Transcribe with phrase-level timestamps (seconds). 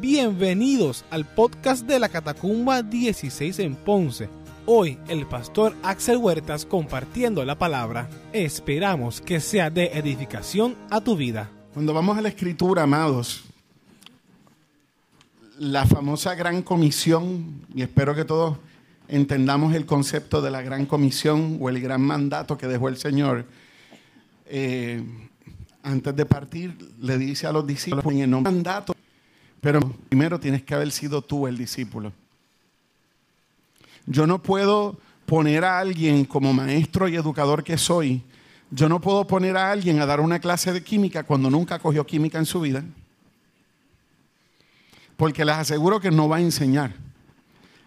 [0.00, 4.30] Bienvenidos al podcast de la Catacumba 16 en Ponce.
[4.64, 8.08] Hoy el pastor Axel Huertas compartiendo la palabra.
[8.32, 11.50] Esperamos que sea de edificación a tu vida.
[11.74, 13.44] Cuando vamos a la escritura, amados,
[15.58, 18.56] la famosa gran comisión, y espero que todos
[19.06, 23.44] entendamos el concepto de la gran comisión o el gran mandato que dejó el Señor,
[24.46, 25.04] eh,
[25.82, 28.94] antes de partir le dice a los discípulos en el mandato,
[29.60, 32.12] pero primero tienes que haber sido tú el discípulo.
[34.06, 38.22] Yo no puedo poner a alguien como maestro y educador que soy,
[38.70, 42.06] yo no puedo poner a alguien a dar una clase de química cuando nunca cogió
[42.06, 42.84] química en su vida,
[45.16, 46.94] porque les aseguro que no va a enseñar,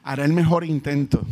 [0.03, 1.25] hará el mejor intento.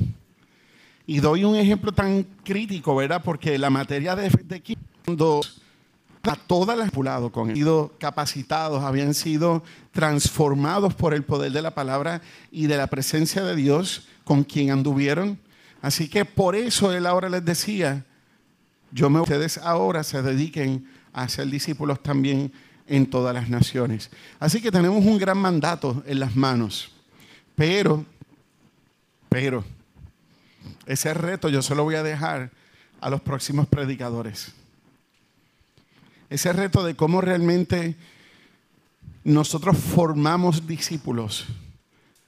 [1.05, 3.21] Y doy un ejemplo tan crítico, ¿verdad?
[3.23, 4.30] Porque la materia de,
[4.61, 5.41] química, cuando
[6.23, 11.73] a todas las con han sido capacitados, habían sido transformados por el poder de la
[11.73, 12.21] palabra
[12.52, 15.39] y de la presencia de Dios con quien anduvieron.
[15.81, 18.05] Así que por eso él ahora les decía,
[18.92, 22.52] yo me ustedes ahora se dediquen a ser discípulos también
[22.88, 24.11] en todas las naciones.
[24.39, 26.92] Así que tenemos un gran mandato en las manos.
[27.55, 28.05] Pero,
[29.30, 29.64] pero,
[30.86, 32.52] ese reto yo se lo voy a dejar
[32.99, 34.53] a los próximos predicadores
[36.31, 37.97] ese reto de cómo realmente
[39.25, 41.45] nosotros formamos discípulos,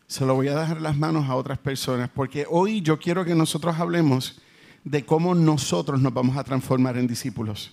[0.08, 3.34] se lo voy a dejar las manos a otras personas, porque hoy yo quiero que
[3.34, 4.42] nosotros hablemos
[4.84, 7.72] de cómo nosotros nos vamos a transformar en discípulos.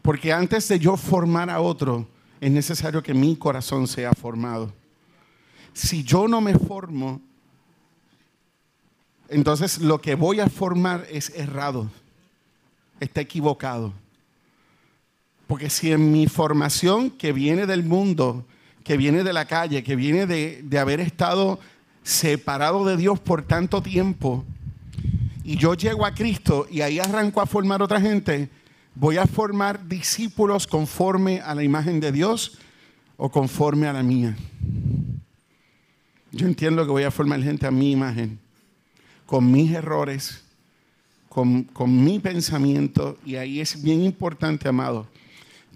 [0.00, 2.08] Porque antes de yo formar a otro,
[2.40, 4.72] es necesario que mi corazón sea formado.
[5.74, 7.20] Si yo no me formo,
[9.28, 11.90] entonces lo que voy a formar es errado,
[12.98, 13.92] está equivocado.
[15.46, 18.46] Porque si en mi formación que viene del mundo,
[18.82, 21.58] que viene de la calle, que viene de, haber estado
[22.02, 24.44] separado de Dios por tanto tiempo,
[25.42, 28.48] y yo llego a Cristo y ahí arranco a formar otra gente,
[28.94, 32.58] voy a formar discípulos conforme a la imagen de Dios
[33.16, 34.36] o conforme a la mía.
[36.32, 38.38] Yo entiendo que voy a formar gente a mi imagen,
[39.26, 40.42] con mis errores,
[41.28, 45.06] con, con mi pensamiento, y ahí es bien importante, amado,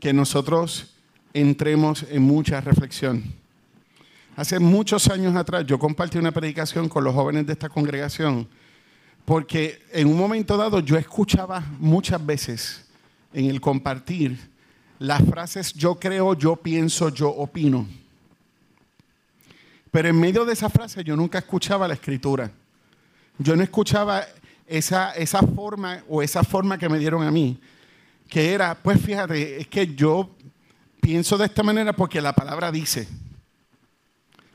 [0.01, 0.95] que nosotros
[1.35, 3.25] entremos en mucha reflexión.
[4.37, 8.49] Hace muchos años atrás yo compartí una predicación con los jóvenes de esta congregación
[9.25, 12.87] porque en un momento dado yo escuchaba muchas veces
[13.33, 14.39] en el compartir
[14.99, 17.87] las frases yo creo, yo pienso, yo opino.
[19.91, 22.51] Pero en medio de esa frase yo nunca escuchaba la escritura.
[23.39, 24.25] Yo no escuchaba
[24.67, 27.61] esa, esa forma o esa forma que me dieron a mí
[28.29, 30.31] que era, pues fíjate, es que yo
[31.01, 33.09] pienso de esta manera porque la palabra dice.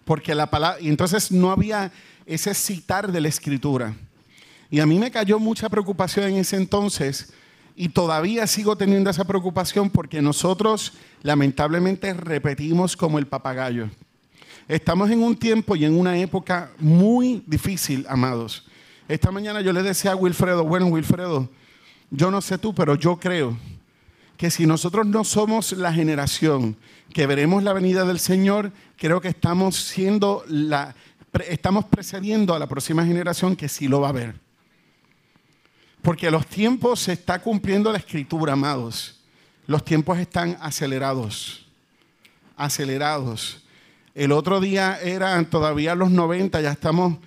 [0.05, 1.91] Porque la palabra, y entonces no había
[2.25, 3.95] ese citar de la escritura.
[4.69, 7.33] Y a mí me cayó mucha preocupación en ese entonces
[7.75, 13.89] y todavía sigo teniendo esa preocupación porque nosotros lamentablemente repetimos como el papagayo.
[14.67, 18.65] Estamos en un tiempo y en una época muy difícil, amados.
[19.07, 21.49] Esta mañana yo le decía a Wilfredo, bueno, Wilfredo,
[22.15, 23.57] yo no sé tú, pero yo creo
[24.37, 26.77] que si nosotros no somos la generación
[27.11, 30.95] que veremos la venida del Señor, creo que estamos siendo la
[31.49, 34.35] estamos precediendo a la próxima generación que sí lo va a ver.
[36.03, 39.19] Porque los tiempos se está cumpliendo la escritura, amados.
[39.65, 41.65] Los tiempos están acelerados.
[42.55, 43.63] Acelerados.
[44.13, 47.17] El otro día eran todavía los 90, ya estamos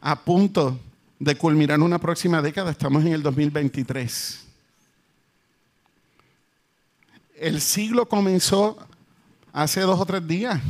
[0.00, 0.78] a punto
[1.18, 4.44] de culminar una próxima década, estamos en el 2023.
[7.36, 8.78] El siglo comenzó
[9.52, 10.60] hace dos o tres días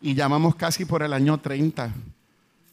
[0.00, 1.92] y llamamos casi por el año 30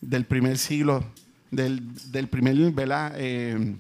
[0.02, 1.04] del primer siglo,
[1.52, 1.82] del,
[2.30, 2.56] primer,
[3.16, 3.76] eh,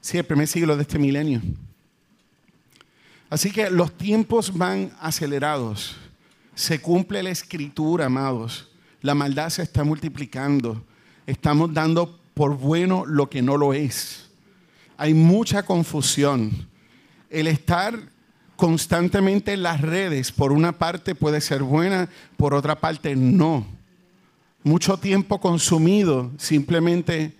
[0.00, 1.40] sí, el primer siglo de este milenio.
[3.30, 5.96] Así que los tiempos van acelerados.
[6.54, 8.68] Se cumple la escritura, amados.
[9.02, 10.82] La maldad se está multiplicando
[11.28, 14.30] estamos dando por bueno lo que no lo es.
[14.96, 16.50] Hay mucha confusión.
[17.28, 18.00] El estar
[18.56, 22.08] constantemente en las redes, por una parte puede ser buena,
[22.38, 23.66] por otra parte no.
[24.64, 27.34] Mucho tiempo consumido simplemente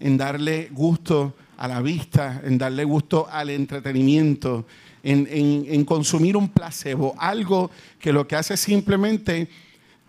[0.00, 4.66] en darle gusto a la vista, en darle gusto al entretenimiento,
[5.04, 9.48] en, en consumir un placebo, algo que lo que hace simplemente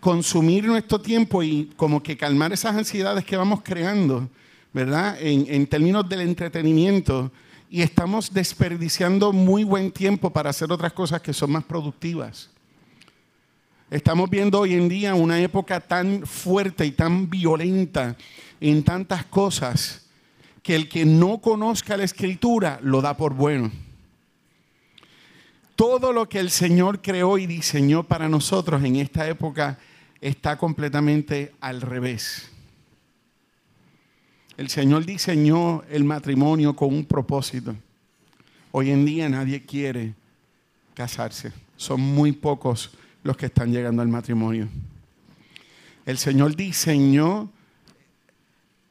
[0.02, 4.28] consumir nuestro tiempo y como que calmar esas ansiedades que vamos creando,
[4.72, 5.16] ¿verdad?
[5.20, 7.30] En, términos del entretenimiento.
[7.70, 12.50] Y estamos desperdiciando muy buen tiempo para hacer otras cosas que son más productivas.
[13.92, 18.16] Estamos viendo hoy en día una época tan fuerte y tan violenta
[18.60, 20.06] en tantas cosas
[20.64, 23.70] que el que no conozca la escritura lo da por bueno.
[25.76, 29.78] Todo lo que el Señor creó y diseñó para nosotros en esta época
[30.22, 32.48] está completamente al revés.
[34.56, 37.74] El Señor diseñó el matrimonio con un propósito.
[38.70, 40.14] Hoy en día nadie quiere
[40.94, 41.52] casarse.
[41.76, 42.92] Son muy pocos
[43.24, 44.68] los que están llegando al matrimonio.
[46.06, 47.50] El Señor diseñó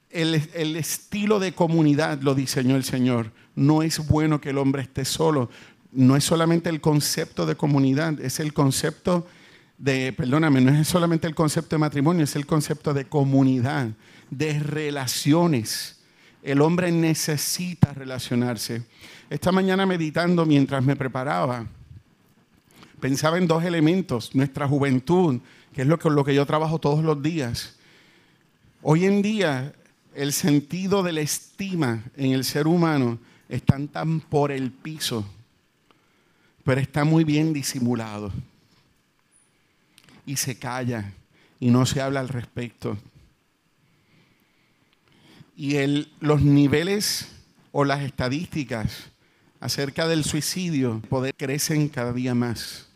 [0.10, 3.32] el, el, estilo de comunidad, lo diseñó el Señor.
[3.56, 5.50] No es bueno que el hombre esté solo.
[5.94, 9.41] No es solamente el concepto de comunidad, es el concepto de,
[9.84, 13.90] perdóname, no es solamente el concepto de matrimonio, es el concepto de comunidad,
[14.30, 16.00] de relaciones.
[16.44, 18.84] El hombre necesita relacionarse.
[19.30, 21.66] Esta mañana meditando mientras me preparaba,
[23.00, 25.40] pensaba en dos elementos, nuestra juventud,
[25.74, 27.76] que es lo que, lo que yo trabajo todos los días.
[28.84, 29.74] Hoy en día
[30.14, 33.18] el sentido de la estima en el ser humano
[33.50, 35.26] está tan por el piso,
[36.64, 38.32] pero está muy bien disimulado.
[40.26, 41.14] Y se calla
[41.60, 42.98] y no se habla al respecto.
[45.56, 47.28] Y el, los niveles
[47.72, 49.12] o las estadísticas
[49.60, 51.02] acerca del suicidio
[51.38, 52.88] crecen cada día más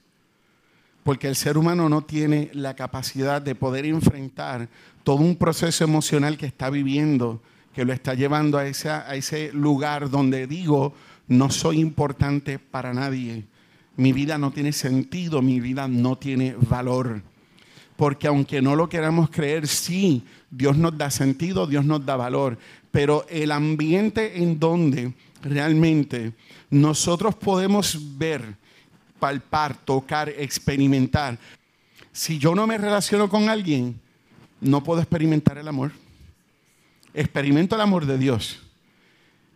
[1.05, 4.67] porque el ser humano no tiene la capacidad de poder enfrentar
[5.03, 7.43] todo un proceso emocional que está viviendo,
[7.75, 10.95] que lo está llevando a, a ese lugar donde digo,
[11.27, 13.45] no soy importante para nadie,
[13.97, 17.21] mi vida no tiene sentido, mi vida no tiene valor.
[17.95, 22.57] Porque aunque no lo queramos creer, sí, Dios nos da sentido, Dios nos da valor,
[22.91, 26.33] pero el ambiente en donde realmente
[26.69, 28.55] nosotros podemos ver,
[29.19, 31.37] palpar, tocar, experimentar.
[32.11, 33.99] Si yo no me relaciono con alguien,
[34.59, 35.91] no puedo experimentar el amor.
[37.13, 38.59] Experimento el amor de Dios.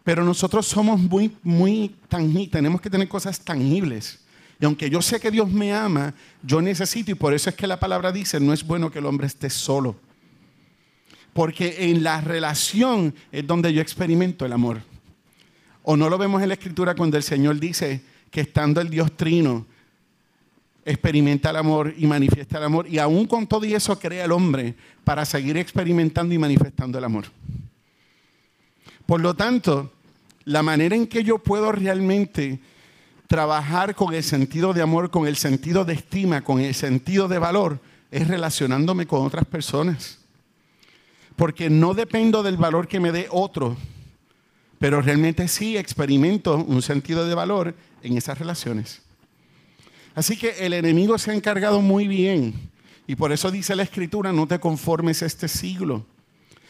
[0.04, 4.20] Pero nosotros somos muy, muy tangibles, tenemos que tener cosas tangibles.
[4.60, 6.14] Y aunque yo sé que Dios me ama,
[6.44, 9.06] yo necesito, y por eso es que la palabra dice, no es bueno que el
[9.06, 9.96] hombre esté solo.
[11.32, 14.82] Porque en la relación es donde yo experimento el amor.
[15.84, 19.16] O no lo vemos en la escritura cuando el Señor dice, que estando el Dios
[19.16, 19.66] trino,
[20.86, 22.88] experimenta el amor y manifiesta el amor.
[22.88, 27.26] Y aún con todo eso crea el hombre para seguir experimentando y manifestando el amor.
[29.06, 29.92] Por lo tanto,
[30.46, 32.60] la manera en que yo puedo realmente
[33.30, 37.38] trabajar con el sentido de amor, con el sentido de estima, con el sentido de
[37.38, 37.80] valor,
[38.10, 40.18] es relacionándome con otras personas.
[41.36, 43.78] Porque no dependo del valor que me dé otro,
[44.80, 49.04] pero realmente sí experimento un sentido de valor en esas relaciones.
[50.16, 52.56] Así que el enemigo se ha encargado muy bien.
[53.06, 56.04] Y por eso dice la escritura, no te conformes este siglo.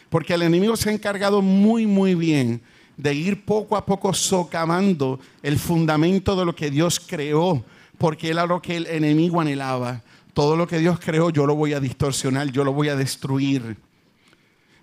[0.10, 2.62] Porque el enemigo se ha encargado muy, muy bien
[3.00, 7.64] de ir poco a poco socavando el fundamento de lo que Dios creó.
[7.98, 10.02] Porque era lo que el enemigo anhelaba.
[10.34, 13.78] Todo lo que Dios creó yo lo voy a distorsionar, yo lo voy a destruir.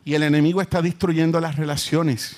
[0.03, 2.37] Y el enemigo está destruyendo las relaciones.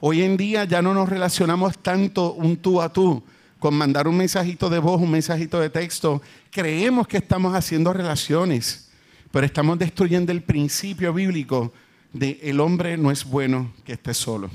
[0.00, 3.22] Hoy en día ya no nos relacionamos tanto un tú a tú,
[3.60, 6.20] con mandar un mensajito de voz, un mensajito de texto,
[6.50, 8.90] creemos que estamos haciendo relaciones,
[9.30, 11.72] pero estamos destruyendo el principio bíblico
[12.12, 14.50] de el hombre no es bueno que esté solo.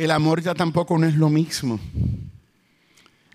[0.00, 1.78] El amor ya tampoco no es lo mismo.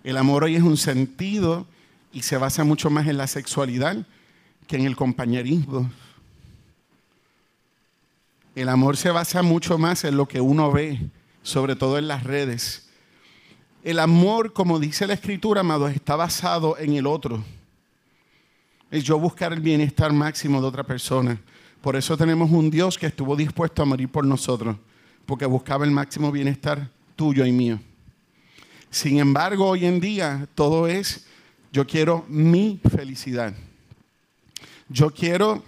[0.02, 1.66] El amor hoy es un sentido
[2.12, 4.04] y se basa mucho más en la sexualidad
[4.66, 5.90] que en el compañerismo.
[8.54, 11.08] El amor se basa mucho más en lo que uno ve,
[11.42, 12.86] sobre todo en las redes
[13.86, 17.44] el amor, como dice la escritura, amado, está basado en el otro.
[18.90, 21.40] Es yo buscar el bienestar máximo de otra persona.
[21.82, 24.76] Por eso tenemos un Dios que estuvo dispuesto a morir por nosotros,
[25.26, 27.80] porque buscaba el máximo bienestar tuyo y mío.
[28.90, 31.26] Sin embargo, hoy en día todo es,
[31.72, 33.52] yo quiero mi felicidad.
[34.88, 35.62] Yo quiero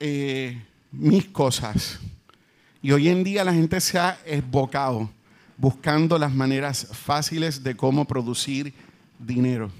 [0.00, 0.60] eh,
[0.90, 2.00] mis cosas.
[2.80, 5.10] Y hoy en día la gente se ha esbocado
[5.56, 8.74] buscando las maneras fáciles de cómo producir
[9.18, 9.70] dinero.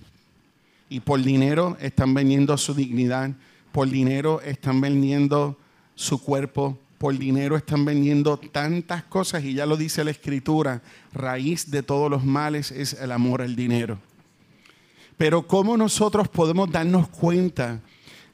[0.88, 3.30] Y por dinero están vendiendo su dignidad,
[3.73, 5.59] por dinero están vendiendo
[5.94, 10.82] su cuerpo, por dinero están vendiendo tantas cosas y ya lo dice la escritura,
[11.12, 13.99] raíz de todos los males es el amor al dinero.
[15.16, 17.80] Pero ¿cómo nosotros podemos darnos cuenta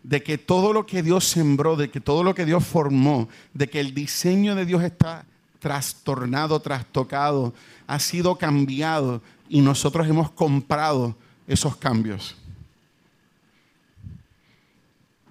[0.03, 3.71] de que todo lo que Dios sembró, de que todo lo que Dios formó, de
[3.71, 5.25] que el diseño de Dios está
[5.61, 7.55] trastornado, trastocado,
[7.87, 12.37] ha sido cambiado y nosotros hemos comprado esos cambios.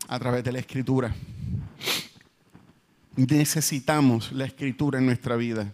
[0.10, 1.14] a través de la escritura.
[3.18, 5.74] Necesitamos la escritura en nuestra vida.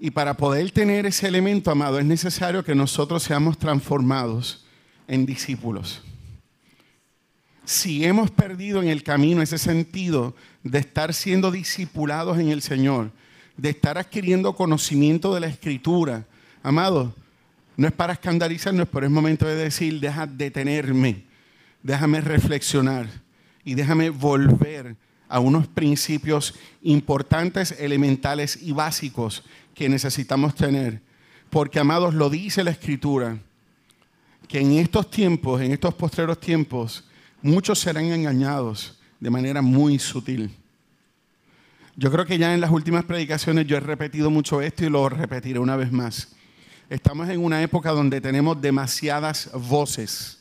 [0.00, 4.64] Y para poder tener ese elemento, amado, es necesario que nosotros seamos transformados
[5.06, 6.02] en discípulos.
[7.66, 13.10] Si hemos perdido en el camino ese sentido de estar siendo discipulados en el Señor,
[13.58, 16.24] de estar adquiriendo conocimiento de la Escritura,
[16.62, 17.14] amado,
[17.76, 21.24] no es para escandalizarnos, pero es momento de decir, deja detenerme,
[21.82, 23.06] déjame reflexionar
[23.64, 24.96] y déjame volver
[25.30, 29.44] a unos principios importantes, elementales y básicos
[29.74, 31.00] que necesitamos tener.
[31.48, 33.38] Porque, amados, lo dice la Escritura,
[34.48, 37.04] que en estos tiempos, en estos postreros tiempos,
[37.40, 40.50] muchos serán engañados de manera muy sutil.
[41.96, 45.08] Yo creo que ya en las últimas predicaciones yo he repetido mucho esto y lo
[45.08, 46.28] repetiré una vez más.
[46.88, 50.38] Estamos en una época donde tenemos demasiadas voces,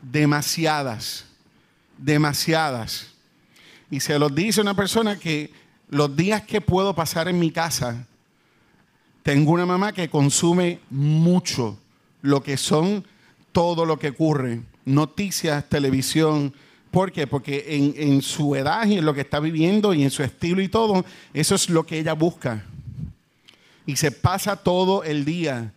[0.00, 1.24] demasiadas,
[1.98, 3.15] demasiadas.
[3.90, 5.52] Y se los dice una persona que
[5.88, 8.06] los días que puedo pasar en mi casa,
[9.22, 11.78] tengo una mamá que consume mucho
[12.22, 13.04] lo que son
[13.52, 16.52] todo lo que ocurre, noticias, televisión.
[16.90, 17.26] ¿Por qué?
[17.26, 20.60] Porque en, en su edad y en lo que está viviendo y en su estilo
[20.60, 22.64] y todo, eso es lo que ella busca.
[23.86, 25.72] Y se pasa todo el día.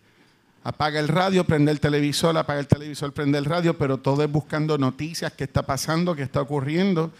[0.62, 4.30] Apaga el radio, prende el televisor, apaga el televisor, prende el radio, pero todo es
[4.30, 7.12] buscando noticias, qué está pasando, qué está ocurriendo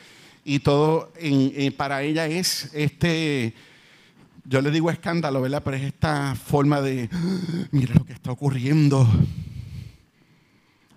[0.51, 3.55] y todo eh, para ella es este,
[4.45, 5.63] yo le digo escándalo, ¿verdad?
[5.65, 9.09] Pero es esta forma de, ah, mira lo que está ocurriendo.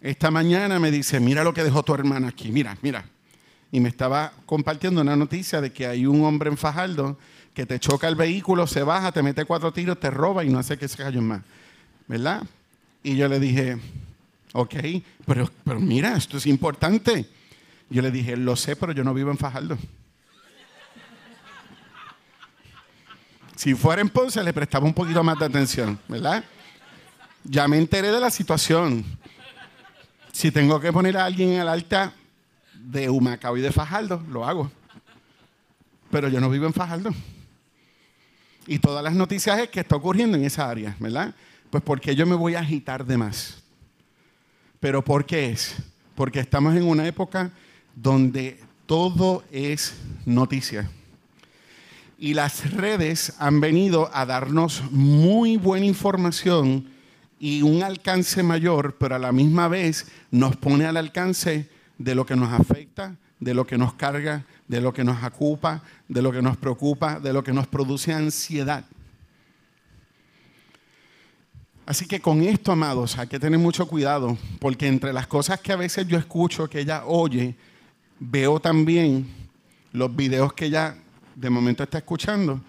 [0.02, 3.06] Esta mañana me dice, mira lo que dejó tu hermana aquí, mira, mira.
[3.72, 7.20] Y me estaba compartiendo una noticia de que hay un hombre en Fajardo
[7.54, 10.58] que te choca el vehículo, se baja, te mete cuatro tiros, te roba y no
[10.58, 11.44] hace que se cayó más.
[12.08, 12.42] ¿Verdad?
[13.04, 13.78] Y yo le dije,
[14.54, 14.74] ok,
[15.28, 17.28] pero, pero mira, esto es importante.
[17.94, 19.78] Yo le dije, lo sé, pero yo no vivo en Fajardo.
[23.56, 26.44] Si fuera en Ponce, le prestaba un poquito más de atención, ¿verdad?
[27.44, 29.06] Ya me enteré de la situación.
[30.32, 32.14] Si tengo que poner a alguien en el alta
[32.74, 34.72] de Humacao y de Fajardo, lo hago.
[36.10, 37.12] Pero yo no vivo en Fajardo.
[38.66, 41.36] Y todas las noticias es que está ocurriendo en esa área, ¿verdad?
[41.70, 43.62] Pues porque yo me voy a agitar de más.
[44.80, 45.76] Pero ¿por qué es?
[46.16, 47.52] Porque estamos en una época
[47.96, 49.96] donde todo es
[50.26, 50.90] noticia.
[52.18, 56.88] Y las redes han venido a darnos muy buena información
[57.40, 62.26] y un alcance mayor, pero a la misma vez nos pone al alcance de lo
[62.26, 66.32] que nos afecta, de lo que nos carga, de lo que nos ocupa, de lo
[66.32, 68.86] que nos preocupa, de lo que nos produce ansiedad.
[71.86, 75.74] Así que con esto, amados, hay que tener mucho cuidado, porque entre las cosas que
[75.74, 77.56] a veces yo escucho que ella oye,
[78.30, 79.28] veo también
[79.92, 80.96] los videos que ella
[81.36, 82.62] de momento está escuchando,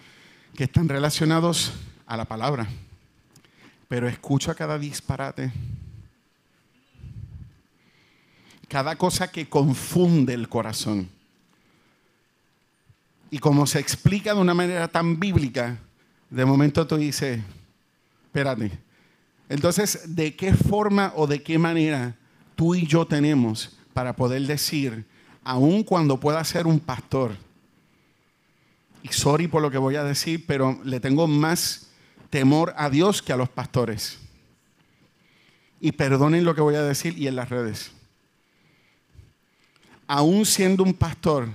[0.55, 1.73] que están relacionados
[2.05, 2.67] a la palabra.
[3.87, 5.51] Pero escucho a cada disparate,
[8.67, 11.07] cada cosa que confunde el corazón.
[13.31, 15.77] Y como se explica de una manera tan bíblica,
[16.29, 17.39] de momento tú dices,
[18.25, 18.71] espérate.
[19.47, 22.15] Entonces, ¿de qué forma o de qué manera
[22.55, 25.05] tú y yo tenemos para poder decir
[25.45, 27.37] aun cuando pueda ser un pastor,
[29.03, 31.87] y sorry por lo que voy a decir, pero le tengo más
[32.31, 34.17] temor a Dios que a los pastores.
[35.79, 37.91] Y perdonen lo que voy a decir y en las redes.
[40.07, 41.49] Aún siendo un pastor,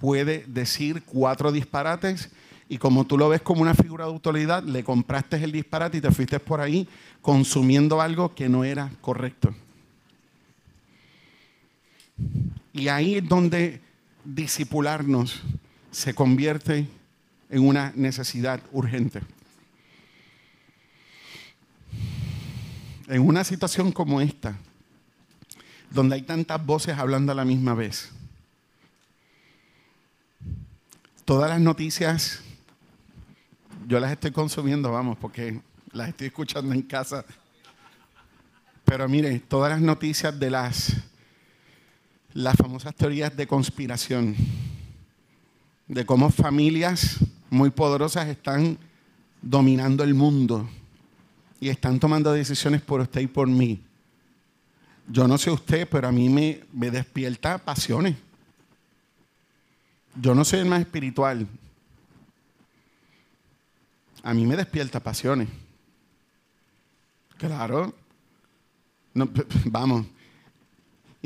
[0.00, 2.30] puede decir cuatro disparates
[2.68, 6.00] y como tú lo ves como una figura de autoridad, le compraste el disparate y
[6.00, 6.88] te fuiste por ahí
[7.20, 9.52] consumiendo algo que no era correcto.
[12.76, 13.80] Y ahí es donde
[14.22, 15.40] disipularnos
[15.90, 16.86] se convierte
[17.48, 19.22] en una necesidad urgente.
[23.08, 24.58] En una situación como esta,
[25.90, 28.10] donde hay tantas voces hablando a la misma vez,
[31.24, 32.42] todas las noticias,
[33.88, 37.24] yo las estoy consumiendo, vamos, porque las estoy escuchando en casa.
[38.84, 40.92] Pero mire, todas las noticias de las
[42.36, 44.36] las famosas teorías de conspiración,
[45.88, 47.16] de cómo familias
[47.48, 48.76] muy poderosas están
[49.40, 50.68] dominando el mundo
[51.58, 53.82] y están tomando decisiones por usted y por mí.
[55.08, 58.16] Yo no sé usted, pero a mí me, despierta pasiones.
[60.20, 61.46] Yo no soy el más espiritual.
[64.22, 65.48] A mí me despierta pasiones.
[67.38, 67.94] Claro.
[69.64, 70.06] vamos,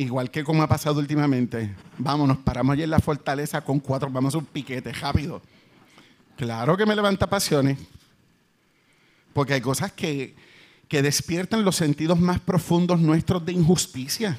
[0.03, 4.09] igual que como ha pasado últimamente, vamos, nos paramos allí en la fortaleza con cuatro,
[4.11, 5.43] vamos a un piquete rápido.
[6.37, 7.79] Claro que me levanta pasiones,
[9.35, 10.35] porque hay cosas que,
[10.89, 14.39] que despiertan los sentidos más profundos nuestros de injusticia,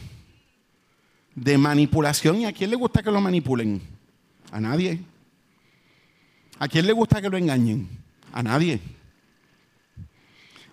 [1.35, 2.41] de manipulación.
[2.41, 3.81] ¿Y a quién le gusta que lo manipulen?
[4.51, 4.99] A nadie.
[6.57, 7.87] ¿A quién le gusta que lo engañen?
[8.33, 8.81] A nadie.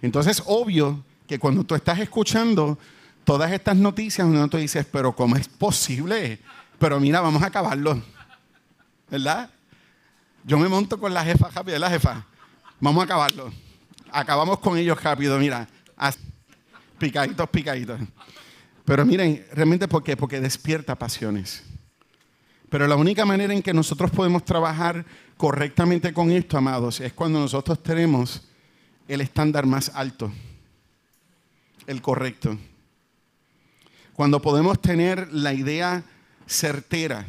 [0.00, 2.78] Entonces, obvio que cuando tú estás escuchando
[3.28, 6.38] todas estas noticias, uno te dices, pero ¿cómo es posible?
[6.78, 8.02] Pero mira, vamos a acabarlo.
[9.11, 9.50] ¿Verdad?
[10.44, 12.25] Yo me monto con la jefa rápido, la jefa.
[12.80, 13.52] Vamos a acabarlo.
[14.11, 15.68] Acabamos con ellos rápido, mira.
[16.99, 18.00] Picaditos, picaditos.
[18.87, 20.16] Pero miren, realmente ¿por qué?
[20.16, 21.62] Porque despierta pasiones.
[22.70, 25.04] Pero la única manera en que nosotros podemos trabajar
[25.37, 28.49] correctamente con esto, amados, es cuando nosotros tenemos
[29.06, 30.32] el estándar más alto,
[31.87, 32.56] el correcto.
[34.18, 36.02] Cuando podemos tener la idea
[36.44, 37.25] certera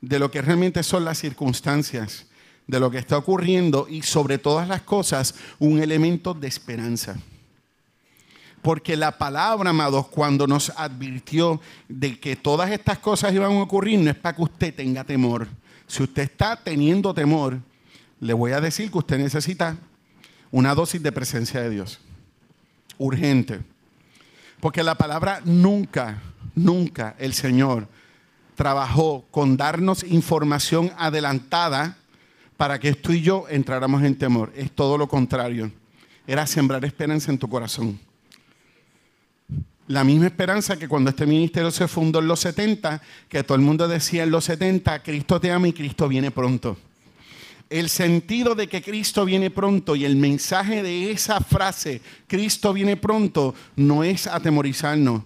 [0.00, 2.26] de lo que realmente son las circunstancias,
[2.66, 7.14] de lo que está ocurriendo y sobre todas las cosas un elemento de esperanza.
[8.60, 14.00] Porque la palabra, amados, cuando nos advirtió de que todas estas cosas iban a ocurrir,
[14.00, 15.46] no es para que usted tenga temor.
[15.86, 17.60] Si usted está teniendo temor,
[18.18, 19.76] le voy a decir que usted necesita
[20.50, 22.00] una dosis de presencia de Dios.
[22.98, 23.60] Urgente.
[24.58, 26.20] Porque la palabra nunca,
[26.54, 27.88] nunca el Señor
[28.54, 31.96] trabajó con darnos información adelantada
[32.56, 34.52] para que tú y yo entráramos en temor.
[34.54, 35.72] Es todo lo contrario.
[36.26, 37.98] Era sembrar esperanza en tu corazón.
[39.88, 43.62] La misma esperanza que cuando este ministerio se fundó en los 70, que todo el
[43.62, 46.76] mundo decía en los 70, Cristo te ama y Cristo viene pronto.
[47.68, 52.96] El sentido de que Cristo viene pronto y el mensaje de esa frase, Cristo viene
[52.96, 55.22] pronto, no es atemorizarnos,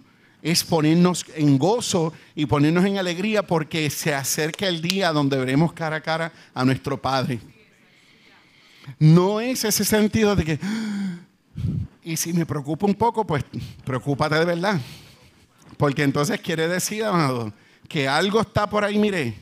[0.47, 5.73] es ponernos en gozo y ponernos en alegría porque se acerca el día donde veremos
[5.73, 7.41] cara a cara a nuestro Padre.
[9.01, 10.61] No es ese sentido de que,
[12.05, 13.45] y si me preocupa un poco, pues
[13.85, 14.81] preocúpate de verdad.
[15.77, 17.53] Porque entonces quiere decir, amado,
[17.89, 19.35] que algo está por ahí, mire,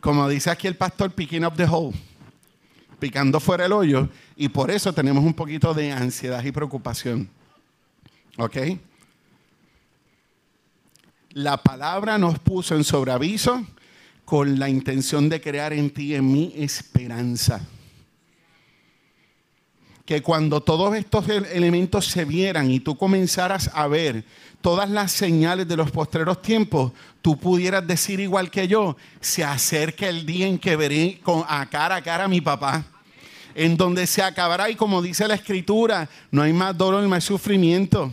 [0.00, 1.96] como dice aquí el pastor, picking up the hole,
[2.98, 7.30] picando fuera el hoyo, y por eso tenemos un poquito de ansiedad y preocupación.
[8.36, 8.56] ¿Ok?
[11.34, 13.66] La palabra nos puso en sobreaviso
[14.24, 17.60] con la intención de crear en ti y en mí esperanza
[20.04, 24.24] que cuando todos estos elementos se vieran y tú comenzaras a ver
[24.60, 26.92] todas las señales de los postreros tiempos,
[27.22, 31.96] tú pudieras decir igual que yo, se acerca el día en que veré a cara
[31.96, 32.84] a cara a mi papá,
[33.54, 37.24] en donde se acabará y como dice la escritura, no hay más dolor ni más
[37.24, 38.12] sufrimiento.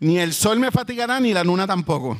[0.00, 2.18] Ni el sol me fatigará ni la luna tampoco.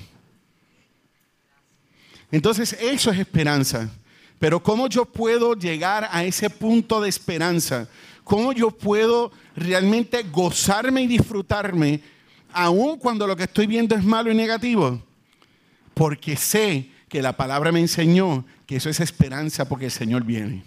[2.31, 3.91] Entonces eso es esperanza.
[4.39, 7.89] Pero ¿cómo yo puedo llegar a ese punto de esperanza?
[8.25, 12.01] ¿Cómo yo puedo realmente gozarme y disfrutarme
[12.53, 15.01] aun cuando lo que estoy viendo es malo y negativo?
[15.95, 20.65] Porque sé que la palabra me enseñó que eso es esperanza porque el Señor viene.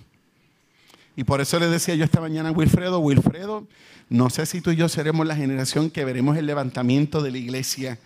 [1.15, 3.67] Y por eso le decía yo esta mañana a Wilfredo, Wilfredo,
[4.09, 7.37] no sé si tú y yo seremos la generación que veremos el levantamiento de la
[7.37, 7.99] iglesia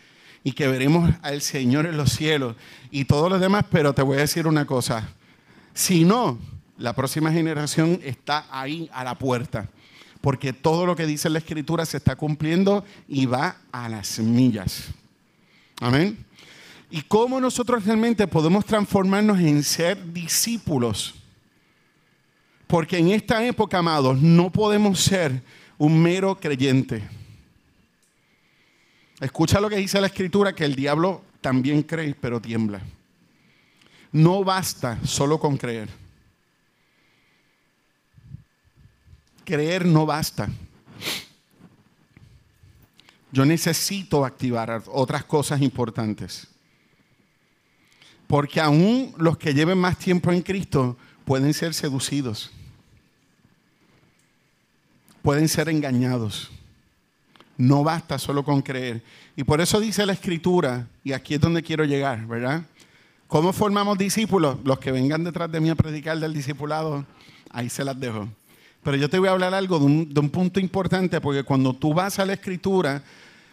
[0.44, 2.56] y que veremos al Señor en los cielos
[2.92, 5.10] y todos los demás, pero te voy a decir una cosa,
[5.74, 6.38] si no,
[6.78, 9.70] la próxima generación está ahí a la puerta,
[10.20, 14.90] porque todo lo que dice la escritura se está cumpliendo y va a las millas.
[15.80, 16.18] Amén.
[16.92, 21.16] ¿Y cómo nosotros realmente podemos transformarnos en ser discípulos?
[22.68, 25.42] Porque en esta época, amados, no podemos ser
[25.84, 27.04] un mero creyente.
[29.20, 32.82] Escucha lo que dice la escritura, que el diablo también cree, pero tiembla.
[34.14, 35.90] No basta solo con creer.
[39.44, 40.48] creer no basta.
[43.34, 46.48] Yo necesito activar otras cosas importantes.
[48.26, 52.54] Porque aún los que lleven más tiempo en Cristo pueden ser seducidos.
[55.24, 56.52] Pueden ser engañados.
[57.58, 59.02] No basta solo con creer.
[59.36, 62.64] Y por eso dice la escritura, y aquí es donde quiero llegar, ¿verdad?
[63.28, 64.58] ¿Cómo formamos discípulos?
[64.64, 67.06] Los que vengan detrás de mí a predicar del discipulado,
[67.50, 68.28] ahí se las dejo.
[68.84, 72.20] Pero yo te voy a hablar algo de un, punto importante, porque cuando tú vas
[72.20, 73.02] a la escritura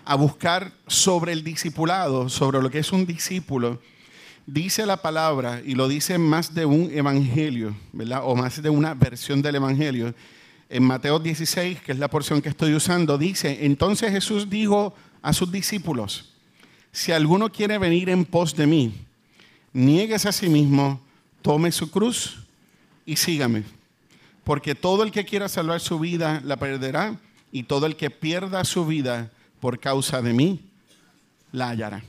[0.05, 3.81] a buscar sobre el discipulado, sobre lo que es un discípulo,
[4.45, 8.23] dice la palabra, y lo dice más de un evangelio, ¿verdad?
[8.25, 10.15] O más de una versión del evangelio.
[10.71, 15.33] En Mateo 16, que es la porción que estoy usando, dice, entonces Jesús dijo a
[15.33, 16.33] sus discípulos,
[16.93, 18.95] si alguno quiere venir en pos de mí,
[19.73, 21.01] nieguese a sí mismo,
[21.43, 22.39] tome su cruz
[23.05, 23.65] y sígame.
[24.45, 27.19] Porque todo el que quiera salvar su vida la perderá
[27.51, 29.29] y todo el que pierda su vida
[29.59, 30.61] por causa de mí
[31.51, 32.05] la hallará.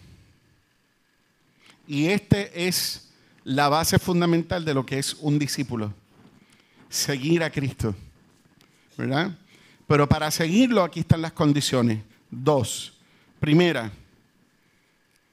[1.88, 3.10] Y este es
[3.44, 5.94] la base fundamental de lo que es un discípulo.
[6.90, 7.96] Seguir a Cristo.
[9.88, 12.00] Pero para seguirlo aquí están las condiciones.
[12.30, 12.94] Dos.
[13.40, 13.92] Primera,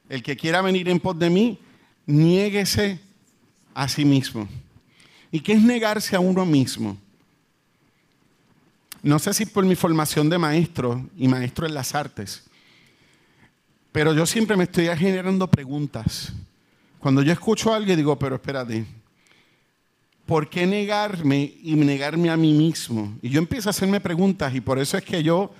[0.09, 1.59] el que quiera venir en pos de mí,
[2.05, 2.99] niéguese
[3.73, 4.47] a sí mismo.
[5.31, 6.97] ¿Y qué es negarse a uno mismo?
[9.01, 12.43] No sé si por mi formación de maestro y maestro en las artes,
[13.91, 16.33] pero yo siempre me estoy generando preguntas.
[16.99, 18.85] Cuando yo escucho a alguien digo, pero espérate,
[20.29, 23.17] ¿por qué negarme y negarme a mí mismo?
[23.23, 25.51] Y yo empiezo a hacerme preguntas y por eso es que yo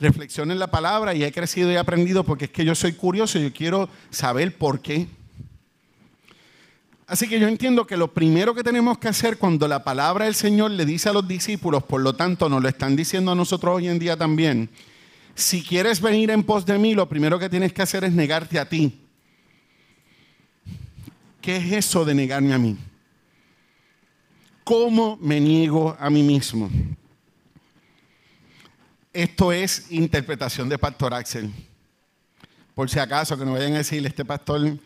[0.00, 2.94] reflexiono en la palabra y he crecido y he aprendido porque es que yo soy
[2.94, 5.06] curioso y yo quiero saber por qué.
[7.06, 10.34] Así que yo entiendo que lo primero que tenemos que hacer cuando la palabra del
[10.34, 13.76] Señor le dice a los discípulos, por lo tanto nos lo están diciendo a nosotros
[13.76, 14.70] hoy en día también,
[15.34, 18.58] si quieres venir en pos de mí, lo primero que tienes que hacer es negarte
[18.58, 18.98] a ti.
[21.42, 22.78] ¿Qué es eso de negarme a mí?
[24.70, 26.70] ¿Cómo me niego a mí mismo?
[29.12, 31.50] Esto es interpretación de Pastor Axel.
[32.76, 34.78] Por si acaso, que no vayan a decir, este pastor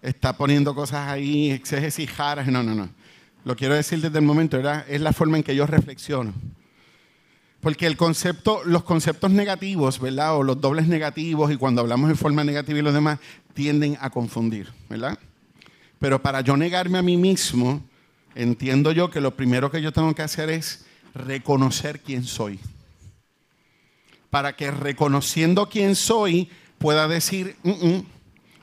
[0.00, 2.46] está poniendo cosas ahí, exégesis jaras.
[2.46, 2.88] No, no, no.
[3.44, 6.32] Lo quiero decir desde el momento, es la forma en que yo reflexiono.
[7.60, 10.34] Porque el concepto, los conceptos negativos, ¿verdad?
[10.38, 13.18] O los dobles negativos, y cuando hablamos en forma negativa y los demás,
[13.52, 15.18] tienden a confundir, ¿verdad?
[15.98, 17.82] Pero para yo negarme a mí mismo,
[18.36, 22.60] entiendo yo que lo primero que yo tengo que hacer es reconocer quién soy.
[24.30, 28.06] Para que reconociendo quién soy pueda decir, mm, mm,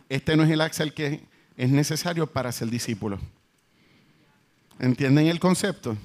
[0.09, 1.21] este no es el Axel que
[1.57, 3.19] es necesario para ser discípulo.
[4.79, 5.97] ¿Entienden el concepto?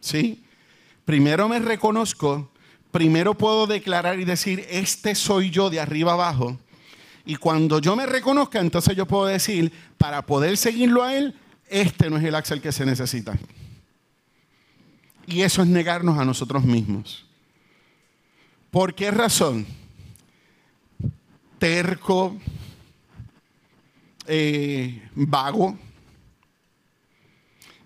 [0.00, 0.44] ¿Sí?
[1.04, 2.50] Primero me reconozco,
[2.92, 6.58] primero puedo declarar y decir, este soy yo de arriba abajo.
[7.24, 11.34] Y cuando yo me reconozca, entonces yo puedo decir, para poder seguirlo a Él,
[11.70, 13.38] este no es el Axel que se necesita.
[15.26, 17.24] Y eso es negarnos a nosotros mismos.
[18.70, 19.66] ¿Por qué razón?
[21.58, 22.36] Terco,
[24.26, 25.78] eh, vago.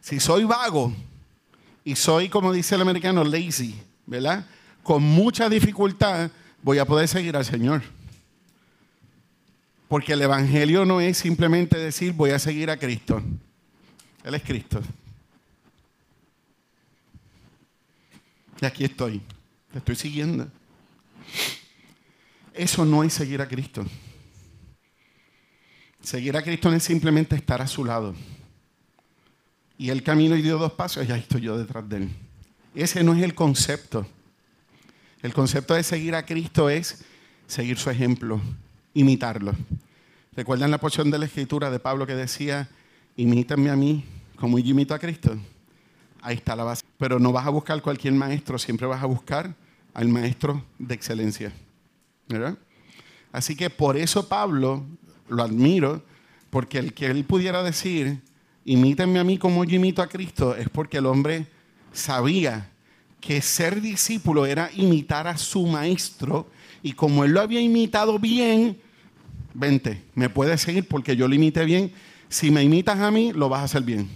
[0.01, 0.95] Si soy vago
[1.85, 3.75] y soy, como dice el americano, lazy,
[4.07, 4.47] ¿verdad?
[4.83, 6.31] Con mucha dificultad
[6.63, 7.83] voy a poder seguir al Señor.
[9.89, 13.23] Porque el Evangelio no es simplemente decir voy a seguir a Cristo.
[14.25, 14.83] Él es Cristo.
[18.61, 19.21] Y aquí estoy.
[19.71, 20.49] Te estoy siguiendo.
[22.55, 23.85] Eso no es seguir a Cristo.
[26.01, 28.15] Seguir a Cristo no es simplemente estar a su lado.
[29.77, 32.11] Y el camino y dio dos pasos y ahí estoy yo detrás de él.
[32.75, 34.07] Ese no es el concepto.
[35.23, 37.05] El concepto de seguir a Cristo es
[37.47, 38.41] seguir su ejemplo,
[38.95, 39.55] imitarlo.
[40.33, 42.69] ¿Recuerdan la porción de la escritura de Pablo que decía,
[43.17, 44.05] imítenme a mí
[44.37, 45.37] como yo imito a Cristo?
[46.21, 46.83] Ahí está la base.
[46.99, 49.55] Pero no vas a buscar cualquier maestro, siempre vas a buscar
[49.93, 51.53] al maestro de excelencia.
[52.29, 52.57] ¿verdad?
[53.33, 54.85] Así que por eso Pablo
[55.29, 56.03] lo admiro,
[56.51, 58.21] porque el que él pudiera decir,
[58.65, 61.47] imítenme a mí como yo imito a Cristo, es porque el hombre
[61.93, 62.71] sabía
[63.21, 66.49] que ser discípulo era imitar a su maestro,
[66.83, 68.79] y como él lo había imitado bien,
[69.55, 71.93] vente, me puedes seguir porque yo lo imité bien.
[72.29, 74.09] Si me imitas a mí, lo vas a hacer bien.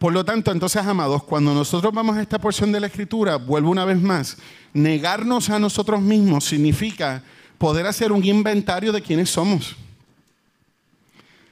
[0.00, 3.68] Por lo tanto, entonces, amados, cuando nosotros vamos a esta porción de la escritura, vuelvo
[3.68, 4.38] una vez más,
[4.72, 7.22] negarnos a nosotros mismos significa
[7.58, 9.76] poder hacer un inventario de quiénes somos.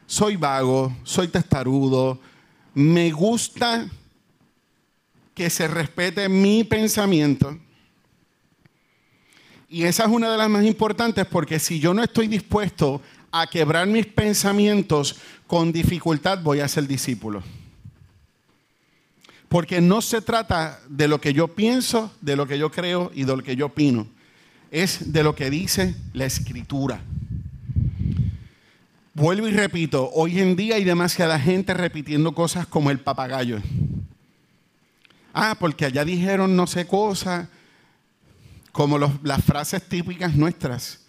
[0.06, 2.18] Soy vago, soy testarudo,
[2.72, 3.86] me gusta
[5.34, 7.54] que se respete mi pensamiento.
[9.68, 13.46] Y esa es una de las más importantes porque si yo no estoy dispuesto a
[13.46, 17.42] quebrar mis pensamientos con dificultad, voy a ser discípulo.
[19.48, 23.24] Porque no se trata de lo que yo pienso, de lo que yo creo y
[23.24, 24.06] de lo que yo opino
[24.70, 27.00] es de lo que dice la escritura.
[29.14, 33.60] Vuelvo y repito, hoy en día hay demasiada gente repitiendo cosas como el papagayo.
[35.34, 37.48] Ah, porque allá dijeron no sé cosas,
[38.70, 41.00] como las frases típicas nuestras,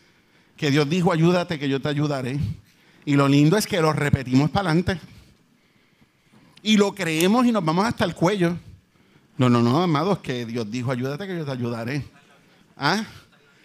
[0.58, 2.40] que Dios dijo, ayúdate, que yo te ayudaré.
[3.06, 5.00] Y lo lindo es que lo repetimos para adelante.
[6.62, 8.58] Y lo creemos y nos vamos hasta el cuello.
[9.38, 12.04] No, no, no, amados, que Dios dijo, ayúdate, que yo te ayudaré.
[12.76, 13.06] ¿Ah?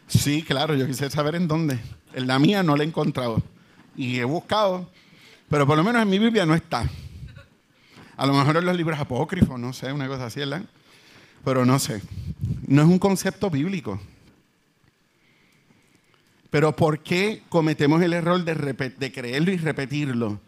[0.07, 1.80] Sí, claro, yo quise saber en dónde.
[2.12, 3.42] En la mía no la he encontrado.
[3.96, 4.88] Y he buscado,
[5.48, 6.88] pero por lo menos en mi Biblia no está.
[8.16, 10.62] A lo mejor en los libros apócrifos, no sé, una cosa así, ¿verdad?
[11.44, 12.00] Pero no sé.
[12.66, 14.00] No es un concepto bíblico.
[16.50, 18.54] Pero ¿por qué cometemos el error de,
[18.96, 20.38] de creerlo y repetirlo?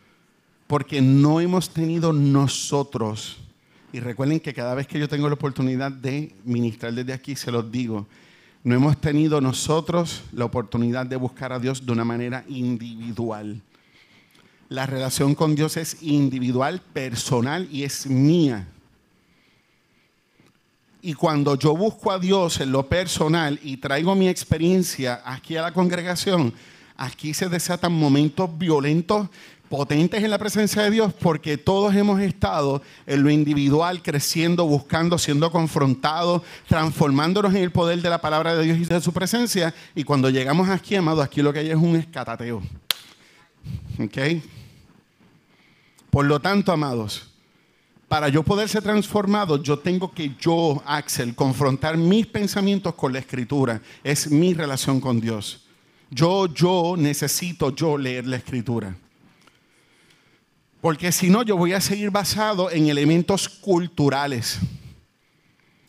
[0.66, 3.38] Porque no hemos tenido nosotros,
[3.92, 7.52] y recuerden que cada vez que yo tengo la oportunidad de ministrar desde aquí, se
[7.52, 8.06] los digo,
[8.64, 13.62] no hemos tenido nosotros la oportunidad de buscar a Dios de una manera individual.
[14.68, 18.66] La relación con Dios es individual, personal y es mía.
[21.00, 25.62] Y cuando yo busco a Dios en lo personal y traigo mi experiencia aquí a
[25.62, 26.52] la congregación,
[26.96, 29.28] aquí se desatan momentos violentos,
[29.68, 35.18] potentes en la presencia de Dios, porque todos hemos estado en lo individual, creciendo, buscando,
[35.18, 39.74] siendo confrontados, transformándonos en el poder de la palabra de Dios y de su presencia.
[39.94, 42.62] Y cuando llegamos aquí, amados, aquí lo que hay es un escatateo.
[43.98, 44.18] ¿Ok?
[46.10, 47.28] Por lo tanto, amados,
[48.08, 53.18] para yo poder ser transformado, yo tengo que yo, Axel, confrontar mis pensamientos con la
[53.18, 53.80] escritura.
[54.04, 55.66] Es mi relación con Dios.
[56.10, 58.96] Yo, yo necesito yo leer la escritura.
[60.86, 64.60] Porque si no, yo voy a seguir basado en elementos culturales.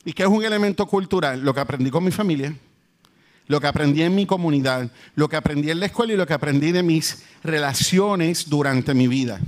[0.03, 1.39] ¿Y qué es un elemento cultural?
[1.39, 2.55] Lo que aprendí con mi familia,
[3.45, 6.33] lo que aprendí en mi comunidad, lo que aprendí en la escuela y lo que
[6.33, 9.39] aprendí de mis relaciones durante mi vida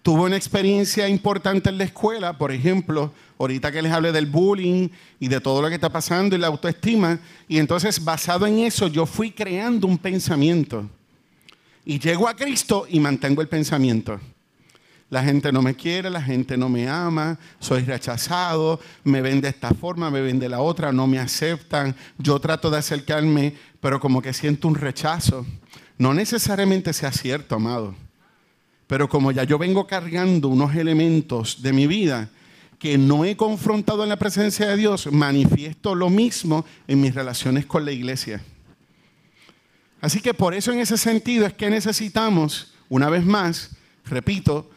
[0.00, 4.88] tuve una experiencia importante en la escuela, por ejemplo, ahorita que les hablé del bullying
[5.20, 8.88] y de todo lo que está pasando y la autoestima, y entonces basado en eso
[8.88, 10.88] yo fui creando un pensamiento.
[11.88, 14.20] Y llego a Cristo y mantengo el pensamiento.
[15.08, 19.48] La gente no me quiere, la gente no me ama, soy rechazado, me ven de
[19.48, 21.96] esta forma, me ven de la otra, no me aceptan.
[22.18, 25.46] Yo trato de acercarme, pero como que siento un rechazo.
[25.96, 27.94] No necesariamente sea cierto, amado.
[28.86, 32.28] Pero como ya yo vengo cargando unos elementos de mi vida
[32.78, 37.64] que no he confrontado en la presencia de Dios, manifiesto lo mismo en mis relaciones
[37.64, 38.42] con la iglesia.
[40.00, 43.70] Así que por eso en ese sentido es que necesitamos, una vez más,
[44.04, 44.70] repito,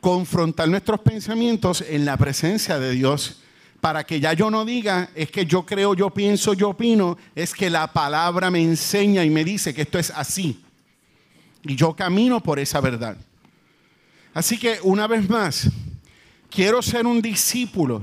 [0.00, 3.42] confrontar nuestros pensamientos en la presencia de Dios
[3.80, 7.52] para que ya yo no diga, es que yo creo, yo pienso, yo opino, es
[7.52, 10.62] que la palabra me enseña y me dice que esto es así.
[11.64, 13.16] Y yo camino por esa verdad.
[14.34, 15.68] Así que una vez más,
[16.48, 18.02] quiero ser un discípulo,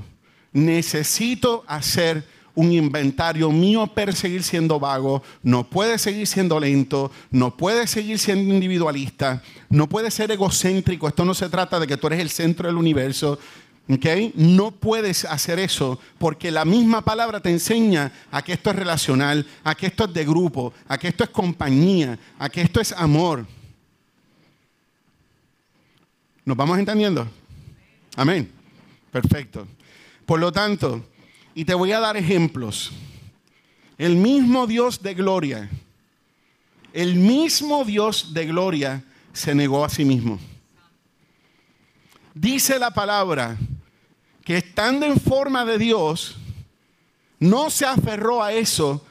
[0.51, 7.55] necesito hacer un inventario mío per seguir siendo vago, no puede seguir siendo lento, no
[7.55, 12.07] puede seguir siendo individualista, no puede ser egocéntrico, esto no se trata de que tú
[12.07, 13.39] eres el centro del universo,
[13.91, 14.31] ¿Okay?
[14.35, 19.47] No puedes hacer eso porque la misma palabra te enseña a que esto es relacional,
[19.63, 22.91] a que esto es de grupo, a que esto es compañía, a que esto es
[22.91, 23.47] amor.
[26.45, 27.27] ¿Nos vamos entendiendo?
[28.15, 28.51] Amén.
[29.11, 29.67] Perfecto.
[30.23, 31.03] Por lo tanto,
[31.59, 32.89] y te voy a dar ejemplos.
[33.97, 35.69] El mismo Dios de gloria,
[36.93, 40.39] el mismo Dios de gloria se negó a sí mismo.
[42.33, 43.57] Dice la palabra
[44.45, 46.37] que estando en forma de Dios,
[47.39, 49.05] no se aferró a eso,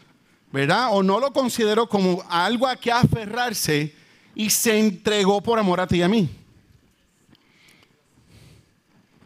[0.50, 0.88] ¿verdad?
[0.92, 3.94] O no lo consideró como algo a que aferrarse
[4.34, 6.30] y se entregó por amor a ti y a mí.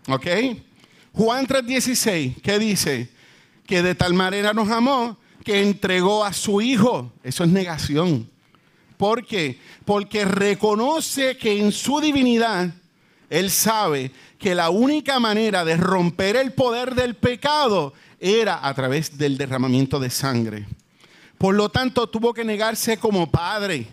[0.08, 0.26] ¿Ok?
[1.12, 3.11] Juan 3:16, ¿qué dice?
[3.66, 7.12] Que de tal manera nos amó que entregó a su Hijo.
[7.22, 8.28] Eso es negación.
[8.96, 9.58] ¿Por qué?
[9.84, 12.70] Porque reconoce que en su divinidad
[13.28, 19.18] Él sabe que la única manera de romper el poder del pecado era a través
[19.18, 20.66] del derramamiento de sangre.
[21.38, 23.88] Por lo tanto, tuvo que negarse como padre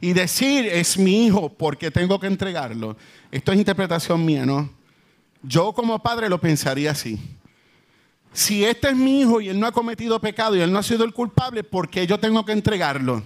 [0.00, 2.96] y decir, es mi hijo, porque tengo que entregarlo.
[3.32, 4.70] Esto es interpretación mía, ¿no?
[5.42, 7.18] Yo como padre lo pensaría así.
[8.34, 10.82] Si este es mi hijo y él no ha cometido pecado y él no ha
[10.82, 13.22] sido el culpable, ¿por qué yo tengo que entregarlo?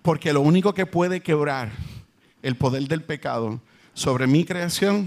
[0.00, 1.70] Porque lo único que puede quebrar
[2.42, 3.60] el poder del pecado
[3.92, 5.06] sobre mi creación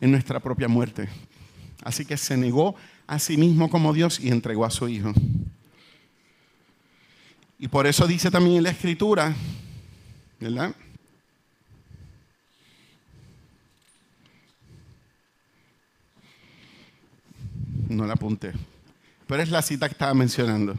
[0.00, 1.08] es nuestra propia muerte.
[1.82, 2.76] Así que se negó
[3.08, 5.12] a sí mismo como Dios y entregó a su hijo.
[7.58, 9.34] Y por eso dice también en la escritura,
[10.38, 10.76] ¿verdad?
[17.88, 18.52] No la apunté,
[19.26, 20.74] pero es la cita que estaba mencionando.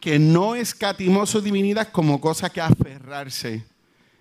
[0.00, 3.64] Que no escatimó su divinidad como cosa que aferrarse.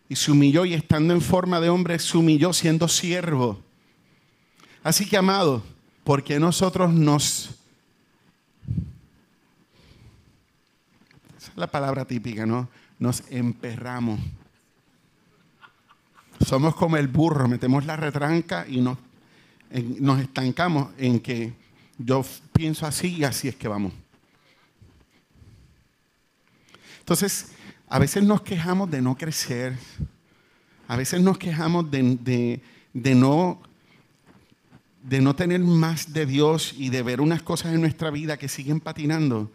[0.08, 3.62] Y se humilló y estando en forma de hombre, se humilló siendo siervo.
[4.84, 5.63] Así que, amado,
[6.03, 7.58] ¿por qué nosotros nos
[11.43, 12.69] esa es la palabra típica, ¿no?
[12.99, 14.17] Nos emperramos.
[16.45, 18.97] Somos como el burro, metemos la retranca y nos,
[19.99, 21.53] nos estancamos en que
[21.97, 23.93] yo pienso así y así es que vamos.
[26.99, 27.51] Entonces,
[27.88, 29.77] a veces nos quejamos de no crecer,
[30.88, 32.62] a veces nos quejamos de,
[32.93, 33.62] no,
[35.03, 38.47] de no tener más de Dios y de ver unas cosas en nuestra vida que
[38.47, 39.51] siguen patinando,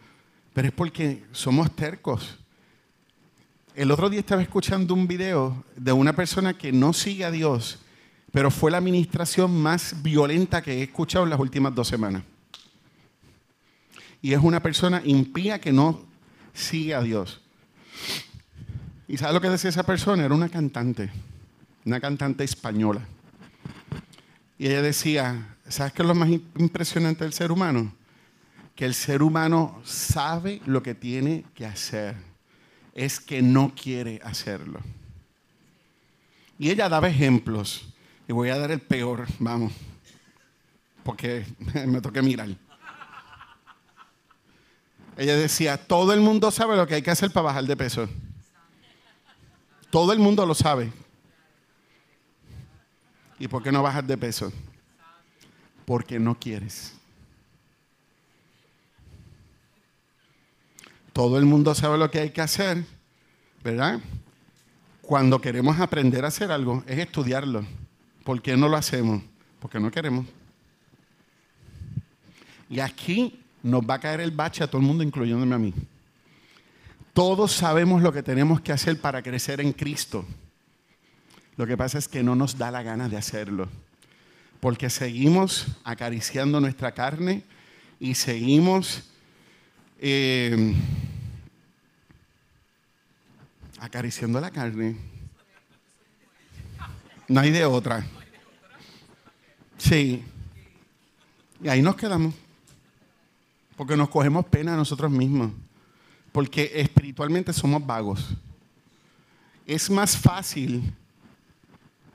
[0.53, 2.37] pero es porque somos tercos.
[3.75, 7.79] El otro día estaba escuchando un video de una persona que no sigue a Dios,
[8.31, 12.23] pero fue la administración más violenta que he escuchado en las últimas dos semanas.
[14.21, 16.01] Y es una persona impía que no
[16.53, 17.41] sigue a Dios.
[19.07, 20.25] ¿Y sabe lo que decía esa persona?
[20.25, 21.09] Era una cantante,
[21.85, 23.01] una cantante española.
[24.57, 27.93] Y ella decía, ¿sabes qué es lo más impresionante del ser humano?
[28.75, 32.15] Que el ser humano sabe lo que tiene que hacer,
[32.93, 34.81] es que no quiere hacerlo.
[36.59, 37.88] Y ella daba ejemplos,
[38.29, 39.73] y voy a dar el peor, vamos,
[41.03, 41.47] porque
[41.87, 42.49] me toqué mirar.
[45.17, 48.07] Ella decía, todo el mundo sabe lo que hay que hacer para bajar de peso.
[49.89, 50.93] Todo el mundo lo sabe.
[53.39, 54.53] ¿Y por qué no bajas de peso?
[55.85, 56.93] Porque no quieres.
[61.13, 62.85] Todo el mundo sabe lo que hay que hacer,
[63.63, 63.99] ¿verdad?
[65.01, 67.65] Cuando queremos aprender a hacer algo, es estudiarlo.
[68.29, 69.23] ¿Por qué no lo hacemos?
[69.59, 70.23] Porque no queremos.
[72.69, 75.73] Y aquí nos va a caer el bache a todo el mundo, incluyéndome a mí.
[77.11, 80.27] Todos sabemos lo que tenemos que hacer para crecer en Cristo.
[81.57, 83.67] Lo que pasa es que no nos da la gana de hacerlo.
[84.59, 87.41] Porque seguimos acariciando nuestra carne
[87.99, 89.09] y seguimos
[89.99, 90.75] eh,
[93.79, 94.97] acariciando la carne.
[97.27, 98.05] No hay de otra.
[99.79, 100.23] Sí.
[101.63, 102.35] Y ahí nos quedamos.
[103.75, 105.51] Porque nos cogemos pena a nosotros mismos.
[106.31, 108.27] Porque espiritualmente somos vagos.
[109.65, 110.93] Es más fácil,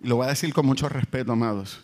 [0.03, 1.81] y lo voy a decir con mucho respeto, amados,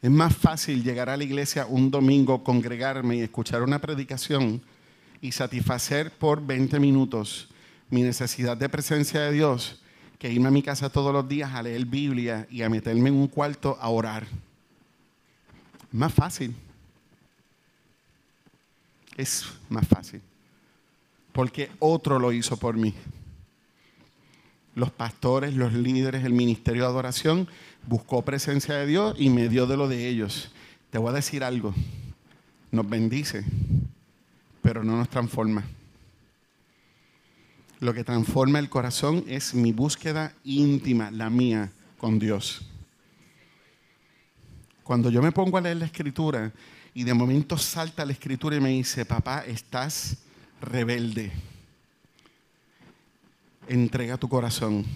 [0.00, 4.62] es más fácil llegar a la iglesia un domingo, congregarme y escuchar una predicación
[5.20, 7.48] y satisfacer por 20 minutos
[7.90, 9.80] mi necesidad de presencia de Dios
[10.18, 13.16] que irme a mi casa todos los días a leer Biblia y a meterme en
[13.16, 14.26] un cuarto a orar.
[15.92, 16.54] Más fácil
[19.18, 20.22] es más fácil.
[21.32, 22.94] Porque otro lo hizo por mí.
[24.74, 27.48] Los pastores, los líderes, el ministerio de adoración
[27.86, 30.50] buscó presencia de Dios y me dio de lo de ellos.
[30.90, 31.74] Te voy a decir algo.
[32.70, 33.44] Nos bendice,
[34.62, 35.64] pero no nos transforma.
[37.80, 42.62] Lo que transforma el corazón es mi búsqueda íntima, la mía, con Dios.
[44.88, 46.50] Cuando yo me pongo a leer la escritura,
[46.94, 50.16] y de momento salta la escritura y me dice, papá, estás
[50.62, 51.30] rebelde.
[53.68, 54.86] Entrega tu corazón.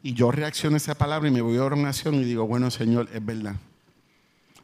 [0.00, 3.08] Y yo reacciono a esa palabra y me voy a oración y digo, bueno Señor,
[3.12, 3.56] es verdad.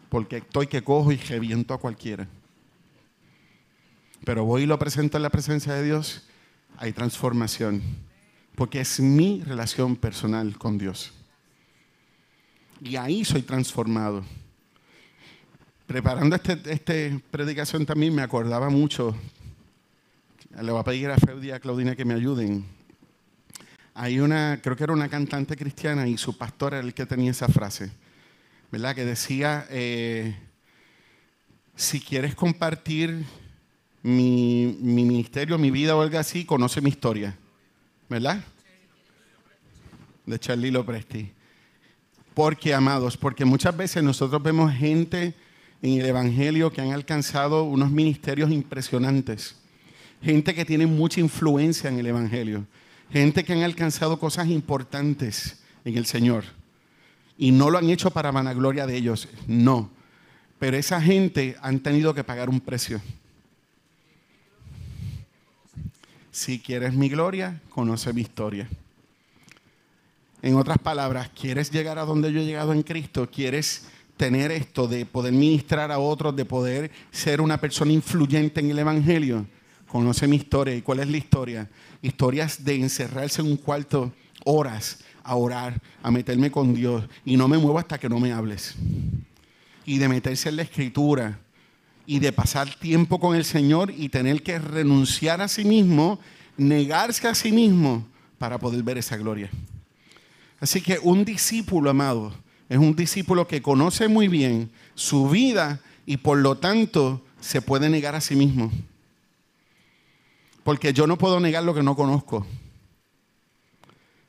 [0.09, 2.29] Porque estoy que cojo y reviento a cualquiera.
[4.25, 6.29] Pero voy y lo presento en la presencia de Dios,
[6.77, 7.83] hay transformación.
[8.55, 11.15] Porque es mi relación personal con Dios.
[12.81, 14.25] Y ahí soy transformado
[15.91, 19.13] preparando esta este predicación también me acordaba mucho,
[20.63, 22.65] le voy a pedir a Feudi y a Claudina que me ayuden.
[23.95, 27.33] Hay una, creo que era una cantante cristiana y su pastor era el que tenía
[27.33, 27.91] esa frase,
[28.71, 28.95] ¿verdad?
[28.95, 30.39] Que decía, eh,
[31.75, 33.25] si quieres compartir
[34.05, 37.37] mi, mi, ministerio, mi vida o algo así, conoce mi historia,
[38.09, 38.45] ¿verdad?
[40.25, 41.33] De Charlie Lopresti.
[42.35, 45.35] Porque, amados, porque muchas veces nosotros vemos gente
[45.83, 49.57] en el Evangelio que han alcanzado unos ministerios impresionantes.
[50.23, 52.67] Gente que tiene mucha influencia en el Evangelio.
[53.11, 56.45] Gente que han alcanzado cosas importantes en el Señor.
[57.39, 59.91] Y no lo han hecho para vanagloria de ellos, no.
[60.59, 63.01] Pero esa gente han tenido que pagar un precio.
[66.31, 68.69] Si quieres mi gloria, conoce mi historia.
[70.43, 73.29] En otras palabras, ¿quieres llegar a donde yo he llegado en Cristo?
[73.31, 73.87] ¿Quieres
[74.21, 78.79] tener esto de poder ministrar a otros, de poder ser una persona influyente en el
[78.79, 79.47] Evangelio,
[79.87, 80.77] conoce mi historia.
[80.77, 81.71] ¿Y cuál es la historia?
[82.03, 84.13] Historias de encerrarse en un cuarto
[84.45, 88.31] horas a orar, a meterme con Dios y no me muevo hasta que no me
[88.31, 88.75] hables.
[89.87, 91.39] Y de meterse en la escritura
[92.05, 96.21] y de pasar tiempo con el Señor y tener que renunciar a sí mismo,
[96.59, 99.51] negarse a sí mismo para poder ver esa gloria.
[100.61, 102.33] Así que un discípulo, amado,
[102.69, 107.89] es un discípulo que conoce muy bien su vida y por lo tanto se puede
[107.89, 108.71] negar a sí mismo.
[110.63, 112.47] Porque yo no puedo negar lo que no conozco.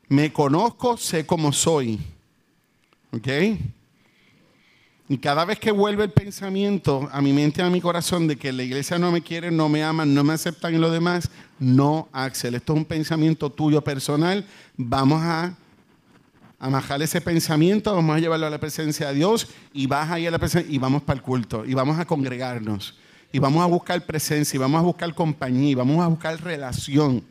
[0.08, 2.00] Me conozco, sé cómo soy.
[3.12, 3.28] ¿Ok?
[5.10, 8.54] Y cada vez que vuelve el pensamiento a mi mente, a mi corazón, de que
[8.54, 11.30] la iglesia no me quiere, no me aman, no me aceptan y lo demás,
[11.60, 14.46] no, Axel, esto es un pensamiento tuyo personal.
[14.78, 15.58] Vamos a
[16.62, 20.32] amajar ese pensamiento, vamos a llevarlo a la presencia de Dios y vas ahí a
[20.32, 22.96] la presencia y vamos para el culto y vamos a congregarnos
[23.32, 27.24] y vamos a buscar presencia y vamos a buscar compañía y vamos a buscar relación.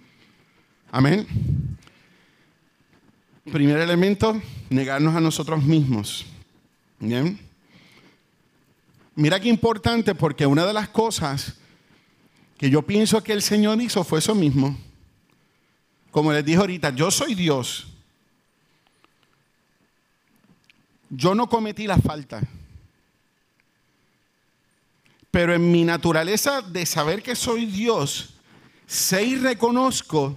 [0.90, 1.28] Amén.
[3.52, 6.26] Primer elemento, negarnos a nosotros mismos.
[6.98, 7.38] Bien.
[9.14, 11.54] Mira qué importante porque una de las cosas
[12.58, 14.76] que yo pienso que el Señor hizo fue eso mismo.
[16.10, 17.89] Como les dije ahorita, yo soy Dios.
[21.10, 22.40] Yo no cometí la falta.
[25.30, 28.30] Pero en mi naturaleza de saber que soy Dios,
[28.86, 30.36] sé y reconozco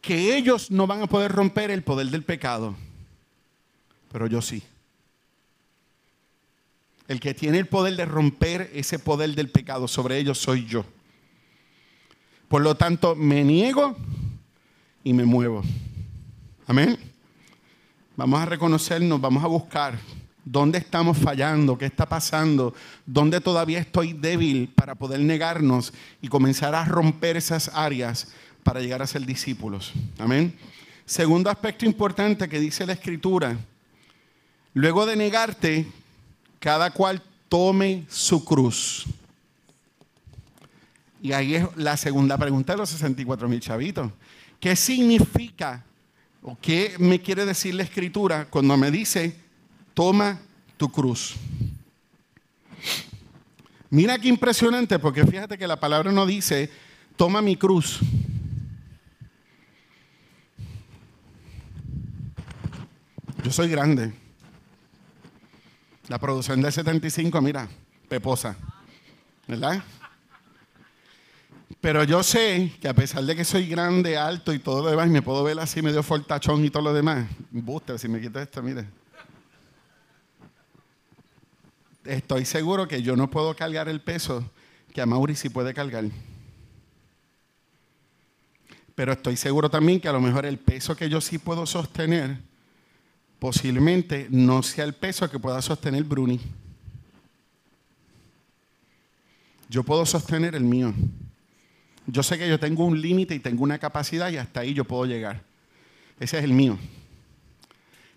[0.00, 2.74] que ellos no van a poder romper el poder del pecado.
[4.12, 4.62] Pero yo sí.
[7.08, 10.84] El que tiene el poder de romper ese poder del pecado sobre ellos soy yo.
[12.48, 13.96] Por lo tanto, me niego
[15.02, 15.62] y me muevo.
[16.66, 16.98] Amén.
[18.16, 19.98] Vamos a reconocernos, vamos a buscar
[20.42, 25.92] dónde estamos fallando, qué está pasando, dónde todavía estoy débil para poder negarnos
[26.22, 28.28] y comenzar a romper esas áreas
[28.62, 29.92] para llegar a ser discípulos.
[30.18, 30.56] Amén.
[31.04, 33.58] Segundo aspecto importante que dice la escritura,
[34.72, 35.86] luego de negarte,
[36.58, 39.04] cada cual tome su cruz.
[41.20, 44.10] Y ahí es la segunda pregunta de los 64 mil chavitos.
[44.58, 45.84] ¿Qué significa
[46.42, 49.36] o qué me quiere decir la escritura cuando me dice,
[49.94, 50.40] toma
[50.76, 51.34] tu cruz?
[53.90, 56.70] Mira qué impresionante, porque fíjate que la palabra no dice,
[57.16, 58.00] toma mi cruz.
[63.42, 64.12] Yo soy grande.
[66.08, 67.68] La producción del 75, mira,
[68.08, 68.56] peposa.
[69.46, 69.82] ¿Verdad?
[71.80, 75.08] Pero yo sé que a pesar de que soy grande, alto y todo lo demás,
[75.08, 77.26] y me puedo ver así medio fortachón y todo lo demás.
[77.50, 78.86] Buster, si me quito esto, mire.
[82.04, 84.48] Estoy seguro que yo no puedo cargar el peso
[84.92, 86.04] que a Mauri sí puede cargar.
[88.94, 92.38] Pero estoy seguro también que a lo mejor el peso que yo sí puedo sostener
[93.38, 96.40] posiblemente no sea el peso que pueda sostener Bruni.
[99.68, 100.94] Yo puedo sostener el mío.
[102.06, 104.84] Yo sé que yo tengo un límite y tengo una capacidad y hasta ahí yo
[104.84, 105.42] puedo llegar.
[106.20, 106.78] Ese es el mío.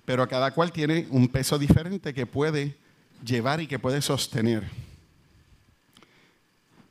[0.06, 2.76] Pero cada cual tiene un peso diferente que puede
[3.24, 4.64] llevar y que puede sostener.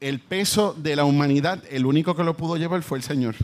[0.00, 3.34] El peso de la humanidad, el único que lo pudo llevar fue el Señor.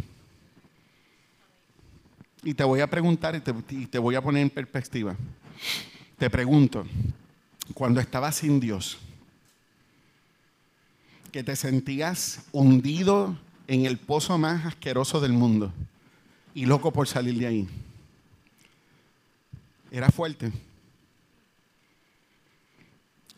[2.42, 5.16] Y te voy a preguntar y te, voy a poner en perspectiva.
[6.18, 6.86] Te pregunto,
[7.72, 8.98] cuando estabas sin Dios,
[11.32, 13.36] que te sentías hundido
[13.66, 15.72] en el pozo más asqueroso del mundo
[16.54, 17.68] y loco por salir de ahí.
[19.90, 20.52] Era fuerte.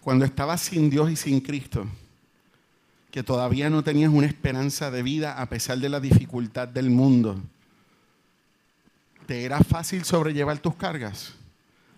[0.00, 1.86] Cuando estabas sin Dios y sin Cristo,
[3.10, 7.40] que todavía no tenías una esperanza de vida a pesar de la dificultad del mundo
[9.26, 11.34] ¿Te era fácil sobrellevar tus cargas?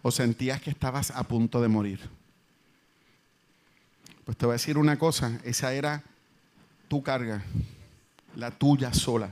[0.01, 2.01] ¿O sentías que estabas a punto de morir?
[4.25, 6.03] Pues te voy a decir una cosa, esa era
[6.89, 7.43] tu carga,
[8.39, 9.31] la tuya sola.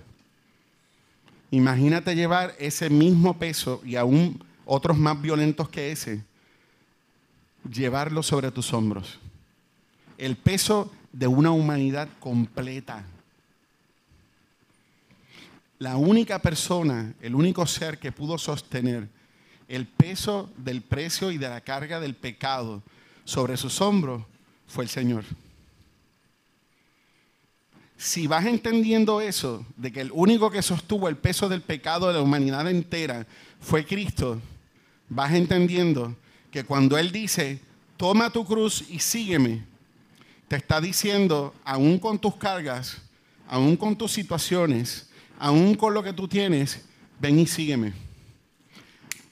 [1.51, 6.23] Imagínate llevar ese mismo peso y aún otros más violentos que ese,
[7.73, 9.19] llevarlo sobre tus hombros.
[10.19, 13.07] El peso de una humanidad completa
[15.79, 19.09] la única persona, el único ser que pudo sostener
[19.69, 22.83] el peso del precio y de la carga del pecado
[23.25, 24.23] sobre sus hombros
[24.67, 25.25] fue el Señor.
[27.99, 32.15] Si vas entendiendo eso, de que el único que sostuvo el peso del pecado de
[32.15, 33.27] la humanidad entera
[33.61, 34.41] fue Cristo,
[35.09, 36.15] vas entendiendo
[36.51, 37.61] que cuando Él dice,
[37.97, 39.65] toma tu cruz y sígueme,
[40.49, 42.99] te está diciendo, aún con tus cargas,
[43.49, 46.85] aún con tus situaciones, aún con lo que tú tienes,
[47.19, 47.93] ven y sígueme.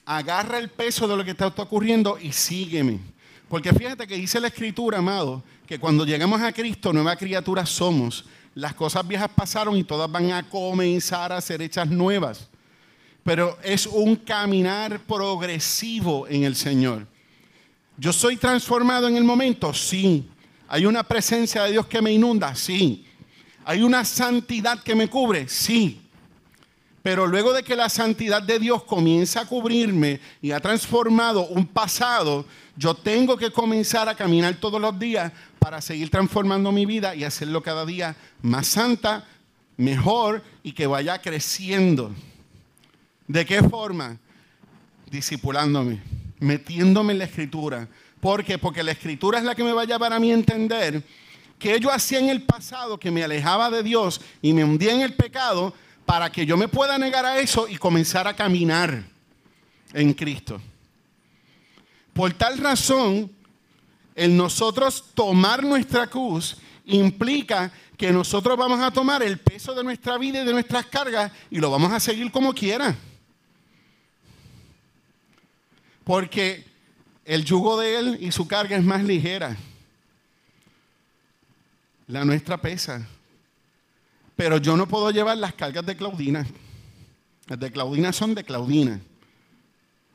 [0.05, 2.99] Agarra el peso de lo que te está ocurriendo y sígueme.
[3.47, 8.25] Porque fíjate que dice la escritura, amado, que cuando llegamos a Cristo, nueva criatura somos.
[8.55, 12.47] Las cosas viejas pasaron y todas van a comenzar a ser hechas nuevas.
[13.23, 17.05] Pero es un caminar progresivo en el Señor.
[17.97, 19.73] ¿Yo soy transformado en el momento?
[19.73, 20.29] Sí.
[20.69, 22.55] ¿Hay una presencia de Dios que me inunda?
[22.55, 23.05] Sí.
[23.65, 25.49] ¿Hay una santidad que me cubre?
[25.49, 26.04] Sí.
[27.05, 31.67] Pero luego de que la santidad de Dios comienza a cubrirme y ha transformado un
[31.67, 37.13] pasado, yo tengo que comenzar a caminar todos los días para seguir transformando mi vida
[37.13, 39.23] y hacerlo cada día más santa,
[39.77, 42.11] mejor y que vaya creciendo.
[43.27, 44.17] ¿De qué forma?
[45.11, 46.01] Discipulándome,
[46.39, 47.87] metiéndome en la escritura.
[48.19, 48.57] ¿Por qué?
[48.57, 51.03] Porque la escritura es la que me va a llevar a mí a entender
[51.59, 55.01] que yo hacía en el pasado que me alejaba de Dios y me hundía en
[55.01, 55.75] el pecado
[56.05, 59.03] para que yo me pueda negar a eso y comenzar a caminar
[59.93, 60.61] en Cristo.
[62.13, 63.31] Por tal razón,
[64.15, 70.17] el nosotros tomar nuestra cruz implica que nosotros vamos a tomar el peso de nuestra
[70.17, 72.95] vida y de nuestras cargas y lo vamos a seguir como quiera.
[76.03, 76.63] Porque
[77.25, 79.57] el yugo de Él y su carga es más ligera.
[82.07, 83.07] La nuestra pesa.
[84.35, 86.45] Pero yo no puedo llevar las cargas de Claudina.
[87.47, 88.99] Las de Claudina son de Claudina.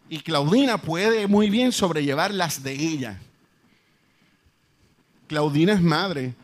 [0.09, 3.21] Y Claudina puede muy bien sobrellevar las de ella.
[5.29, 6.35] Claudina es madre.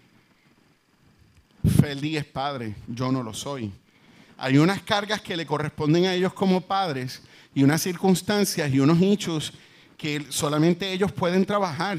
[1.80, 2.76] Feli es padre.
[2.86, 3.72] Yo no lo soy.
[4.38, 7.22] Hay unas cargas que le corresponden a ellos como padres
[7.54, 9.52] y unas circunstancias y unos hechos
[9.96, 11.98] que solamente ellos pueden trabajar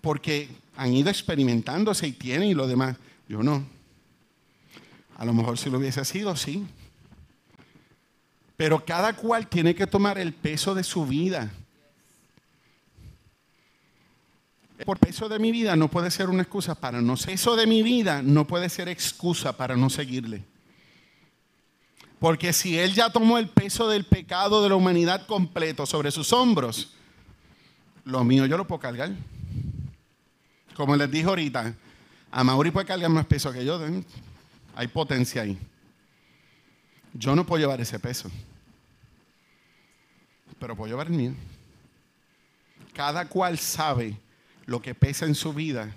[0.00, 2.96] porque han ido experimentándose y tienen y lo demás.
[3.28, 3.75] Yo no.
[5.16, 6.66] A lo mejor si lo hubiese sido, sí.
[8.56, 11.50] Pero cada cual tiene que tomar el peso de su vida.
[14.84, 17.16] Por peso de mi vida no puede ser una excusa para no.
[17.16, 20.44] Peso de mi vida no puede ser excusa para no seguirle.
[22.18, 26.32] Porque si Él ya tomó el peso del pecado de la humanidad completo sobre sus
[26.32, 26.90] hombros,
[28.04, 29.12] lo mío yo lo puedo cargar.
[30.74, 31.74] Como les dije ahorita,
[32.30, 33.84] a Mauri puede cargar más peso que yo.
[33.86, 34.04] ¿eh?
[34.76, 35.58] Hay potencia ahí.
[37.14, 38.30] Yo no puedo llevar ese peso.
[40.60, 41.32] Pero puedo llevar el mío.
[42.92, 44.16] Cada cual sabe
[44.66, 45.90] lo que pesa en su vida.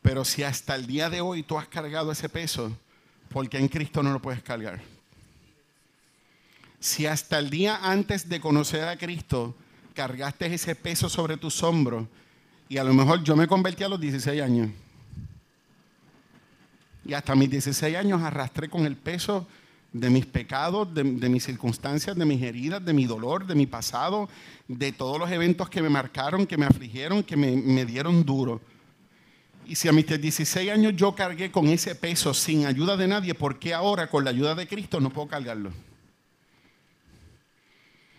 [0.00, 2.70] Pero si hasta el día de hoy tú has cargado ese peso,
[3.30, 4.80] porque en Cristo no lo puedes cargar?
[6.78, 9.56] Si hasta el día antes de conocer a Cristo
[9.92, 12.06] cargaste ese peso sobre tus hombros,
[12.68, 14.70] y a lo mejor yo me convertí a los 16 años.
[17.06, 19.46] Y hasta mis 16 años arrastré con el peso
[19.92, 24.28] de mis pecados, de, mis circunstancias, de mis heridas, de mi dolor, de mi pasado,
[24.68, 28.60] de todos los eventos que me marcaron, que me afligieron, que me, me dieron duro.
[29.66, 33.34] Y si a mis 16 años yo cargué con ese peso sin ayuda de nadie,
[33.34, 35.70] ¿por qué ahora con la ayuda de Cristo no puedo cargarlo?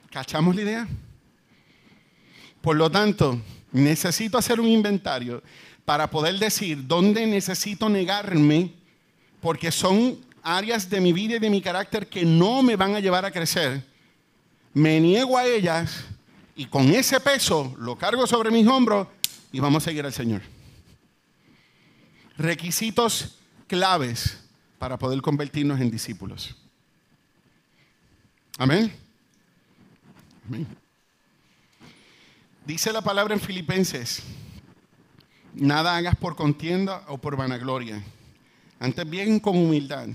[0.10, 0.88] ¿Cachamos la idea?
[2.62, 3.40] Por lo tanto,
[3.72, 5.44] necesito hacer un inventario
[5.86, 8.74] para poder decir dónde necesito negarme,
[9.42, 13.00] porque son áreas de mi vida y de mi carácter que no me van a
[13.00, 13.84] llevar a crecer.
[14.74, 16.06] Me niego a ellas
[16.56, 19.08] y con ese peso lo cargo sobre mis hombros
[19.52, 20.42] y vamos a seguir al Señor.
[22.38, 24.40] Requisitos claves
[24.78, 26.56] para poder convertirnos en discípulos.
[28.58, 28.94] Amén.
[30.48, 30.68] Amén.
[32.66, 34.24] Dice la palabra en Filipenses
[35.60, 38.04] Nada hagas por contienda o por vanagloria.
[38.80, 40.08] Antes bien con humildad,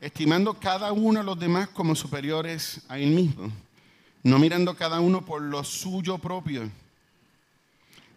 [0.00, 3.50] estimando cada uno a los demás como superiores a él mismo,
[4.22, 6.70] no mirando cada uno por lo suyo propio,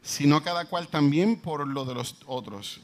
[0.03, 2.79] sino cada cual también por lo de los otros.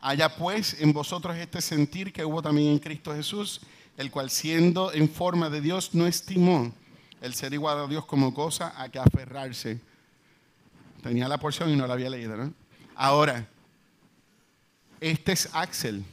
[0.00, 3.60] Haya pues en vosotros este sentir que hubo también en Cristo Jesús,
[3.98, 6.72] el cual siendo en forma de Dios no estimó
[7.20, 9.80] el ser igual a Dios como cosa a que aferrarse.
[11.02, 12.54] Tenía la porción y no la había leído, ¿no?
[12.94, 13.46] Ahora,
[15.00, 16.04] este es Axel.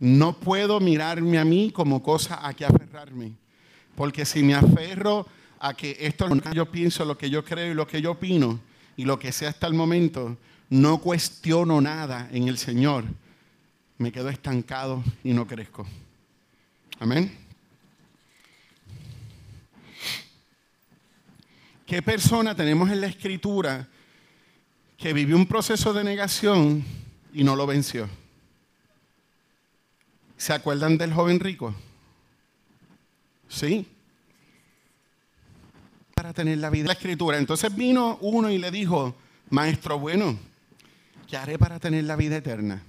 [0.00, 3.32] No puedo mirarme a mí como cosa a que aferrarme.
[3.96, 5.26] Porque si me aferro
[5.60, 8.02] a que esto es lo que yo pienso, lo que yo creo y lo que
[8.02, 8.60] yo opino,
[8.96, 10.36] y lo que sea hasta el momento,
[10.70, 13.04] no cuestiono nada en el Señor,
[13.98, 15.86] me quedo estancado y no crezco.
[16.98, 17.32] Amén.
[21.86, 23.86] ¿Qué persona tenemos en la escritura
[24.96, 26.84] que vivió un proceso de negación
[27.34, 28.08] y no lo venció.
[30.38, 31.74] ¿Se acuerdan del joven rico?
[33.48, 33.86] Sí.
[36.14, 36.86] Para tener la vida.
[36.86, 37.36] La escritura.
[37.38, 39.16] Entonces vino uno y le dijo,
[39.50, 40.38] maestro bueno,
[41.28, 42.82] ¿qué haré para tener la vida eterna?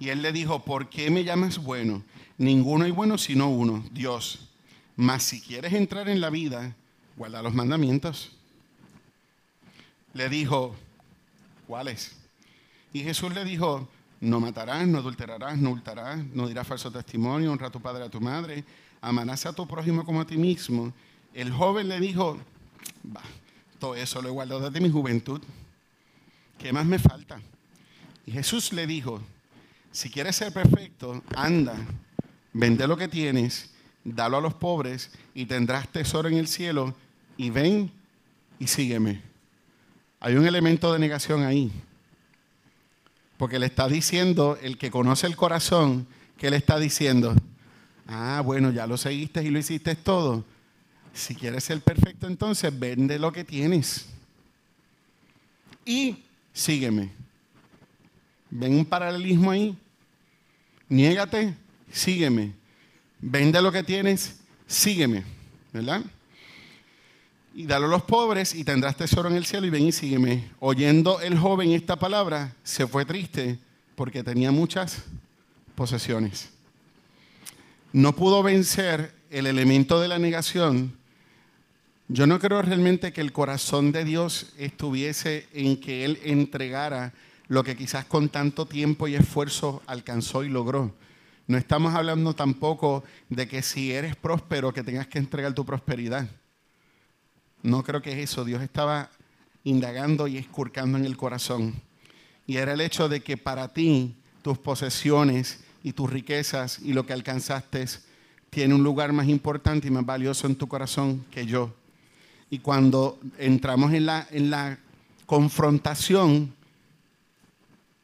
[0.00, 2.02] Y él le dijo, ¿por qué me llamas bueno?
[2.38, 4.48] Ninguno hay bueno sino uno, Dios.
[4.96, 6.74] Mas si quieres entrar en la vida,
[7.16, 8.32] guarda los mandamientos.
[10.14, 10.74] Le dijo,
[11.66, 12.21] ¿cuáles?
[12.92, 13.88] Y Jesús le dijo,
[14.20, 18.08] no matarás, no adulterarás, no hurtarás, no dirás falso testimonio, honra a tu padre a
[18.08, 18.64] tu madre,
[19.00, 20.92] amarás a tu prójimo como a ti mismo.
[21.34, 22.38] El joven le dijo,
[23.04, 23.22] va,
[23.78, 25.40] todo eso lo he guardado desde mi juventud.
[26.58, 27.40] ¿Qué más me falta?
[28.26, 29.20] Y Jesús le dijo,
[29.90, 31.74] si quieres ser perfecto, anda,
[32.52, 33.74] vende lo que tienes,
[34.04, 36.94] dalo a los pobres y tendrás tesoro en el cielo
[37.36, 37.90] y ven
[38.58, 39.20] y sígueme.
[40.20, 41.72] Hay un elemento de negación ahí.
[43.42, 46.06] Porque le está diciendo, el que conoce el corazón,
[46.38, 47.34] que le está diciendo,
[48.06, 50.44] ah, bueno, ya lo seguiste y lo hiciste todo.
[51.12, 54.06] Si quieres ser perfecto, entonces vende lo que tienes.
[55.84, 56.22] Y
[56.52, 57.10] sígueme.
[58.48, 59.76] ¿Ven un paralelismo ahí?
[60.88, 61.56] Niégate,
[61.90, 62.52] sígueme.
[63.18, 64.36] Vende lo que tienes,
[64.68, 65.24] sígueme.
[65.72, 66.02] ¿Verdad?
[67.54, 70.50] Y dalo a los pobres y tendrás tesoro en el cielo y ven y sígueme.
[70.58, 73.58] Oyendo el joven esta palabra, se fue triste
[73.94, 75.02] porque tenía muchas
[75.74, 76.50] posesiones.
[77.92, 80.96] No pudo vencer el elemento de la negación.
[82.08, 87.12] Yo no creo realmente que el corazón de Dios estuviese en que Él entregara
[87.48, 90.94] lo que quizás con tanto tiempo y esfuerzo alcanzó y logró.
[91.46, 96.28] No estamos hablando tampoco de que si eres próspero que tengas que entregar tu prosperidad.
[97.62, 98.44] No creo que es eso.
[98.44, 99.10] Dios estaba
[99.64, 101.74] indagando y escurcando en el corazón.
[102.46, 107.06] Y era el hecho de que para ti tus posesiones y tus riquezas y lo
[107.06, 107.86] que alcanzaste
[108.50, 111.72] tiene un lugar más importante y más valioso en tu corazón que yo.
[112.50, 114.78] Y cuando entramos en la, en la
[115.24, 116.52] confrontación,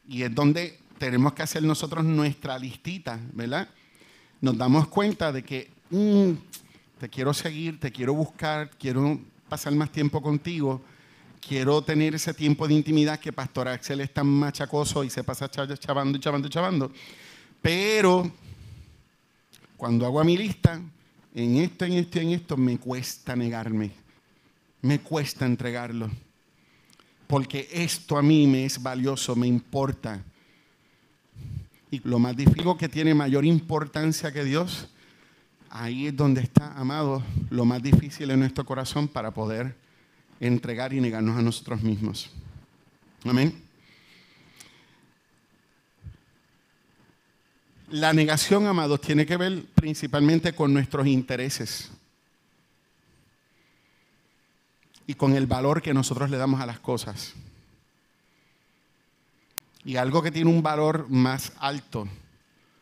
[0.09, 3.69] y es donde tenemos que hacer nosotros nuestra listita, ¿verdad?
[4.41, 6.31] Nos damos cuenta de que mm,
[6.99, 10.83] te quiero seguir, te quiero buscar, quiero pasar más tiempo contigo,
[11.47, 15.51] quiero tener ese tiempo de intimidad que Pastor Axel es tan machacoso y se pasa
[15.51, 16.93] chavando chavando chavando.
[17.63, 18.31] Pero
[19.77, 20.81] cuando hago a mi lista,
[21.35, 23.93] en esto, en esto en esto, me cuesta negarme,
[24.83, 26.11] me cuesta entregarlo
[27.29, 30.25] porque esto a mí me es valioso, me importa.
[31.91, 34.89] Y lo más difícil que tiene mayor importancia que Dios,
[35.71, 39.75] ahí es donde está, amado, lo más difícil en nuestro corazón para poder
[40.41, 42.31] entregar y negarnos a nosotros mismos.
[43.25, 43.63] Amén.
[47.91, 51.91] La negación, amados, tiene que ver principalmente con nuestros intereses.
[55.09, 57.33] y con el valor que nosotros le damos a las cosas.
[59.83, 62.07] Y algo que tiene un valor más alto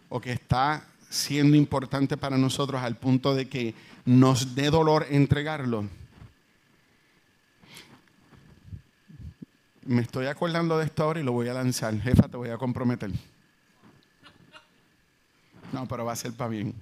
[0.09, 5.85] o que está siendo importante para nosotros al punto de que nos dé dolor entregarlo.
[9.85, 11.99] Me estoy acordando de esto ahora y lo voy a lanzar.
[12.01, 13.11] Jefa, te voy a comprometer.
[15.73, 16.75] No, pero va a ser para bien.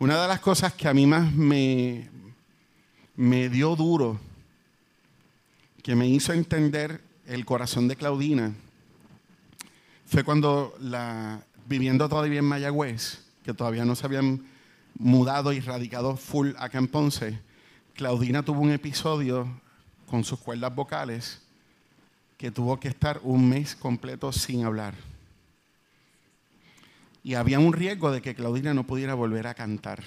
[0.00, 2.08] Una de las cosas que a mí más me,
[3.16, 4.18] me dio duro,
[5.82, 8.52] que me hizo entender el corazón de Claudina,
[10.06, 14.42] fue cuando la, viviendo todavía en Mayagüez, que todavía no se habían
[14.98, 17.38] mudado y radicado full acá en Ponce,
[17.94, 19.48] Claudina tuvo un episodio
[20.06, 21.42] con sus cuerdas vocales
[22.38, 24.94] que tuvo que estar un mes completo sin hablar.
[27.22, 30.02] Y había un riesgo de que Claudina no pudiera volver a cantar.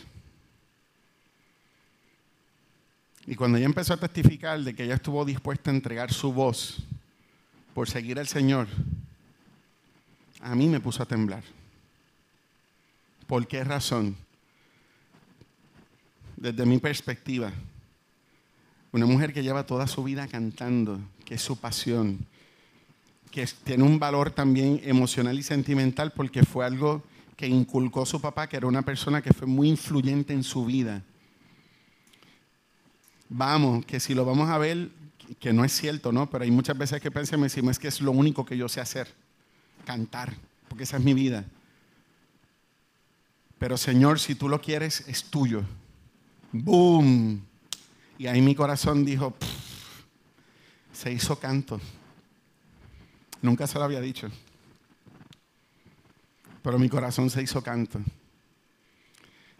[3.27, 6.77] Y cuando ella empezó a testificar de que ella estuvo dispuesta a entregar su voz
[7.75, 8.67] por seguir al Señor,
[10.41, 11.43] a mí me puso a temblar.
[13.27, 14.15] ¿Por qué razón?
[16.35, 17.51] Desde mi perspectiva,
[18.91, 22.19] una mujer que lleva toda su vida cantando, que es su pasión,
[23.29, 27.03] que tiene un valor también emocional y sentimental porque fue algo
[27.37, 31.03] que inculcó su papá, que era una persona que fue muy influyente en su vida
[33.31, 34.89] vamos, que si lo vamos a ver,
[35.39, 36.29] que no es cierto, ¿no?
[36.29, 39.07] Pero hay muchas veces que pensamos, es que es lo único que yo sé hacer,
[39.81, 40.33] cantar,
[40.67, 41.45] porque esa es mi vida.
[43.59, 45.63] Pero Señor, si tú lo quieres, es tuyo.
[46.51, 47.45] ¡Boom!
[48.17, 49.35] Y ahí mi corazón dijo,
[50.91, 51.79] se hizo canto.
[53.41, 54.29] Nunca se lo había dicho.
[56.63, 57.99] Pero mi corazón se hizo canto.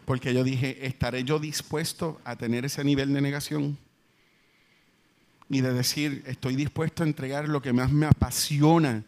[0.04, 3.78] Porque yo dije, ¿estaré yo dispuesto a tener ese nivel de negación?
[5.52, 9.04] y de decir, estoy dispuesto a entregar lo que más me apasiona,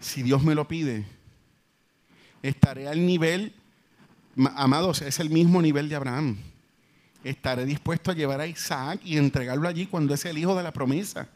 [0.00, 1.04] si Dios me lo pide,
[2.42, 3.52] estaré al nivel,
[4.56, 6.38] amados, es el mismo nivel de Abraham.
[7.22, 10.72] Estaré dispuesto a llevar a Isaac y entregarlo allí cuando es el hijo de la
[10.72, 11.28] promesa.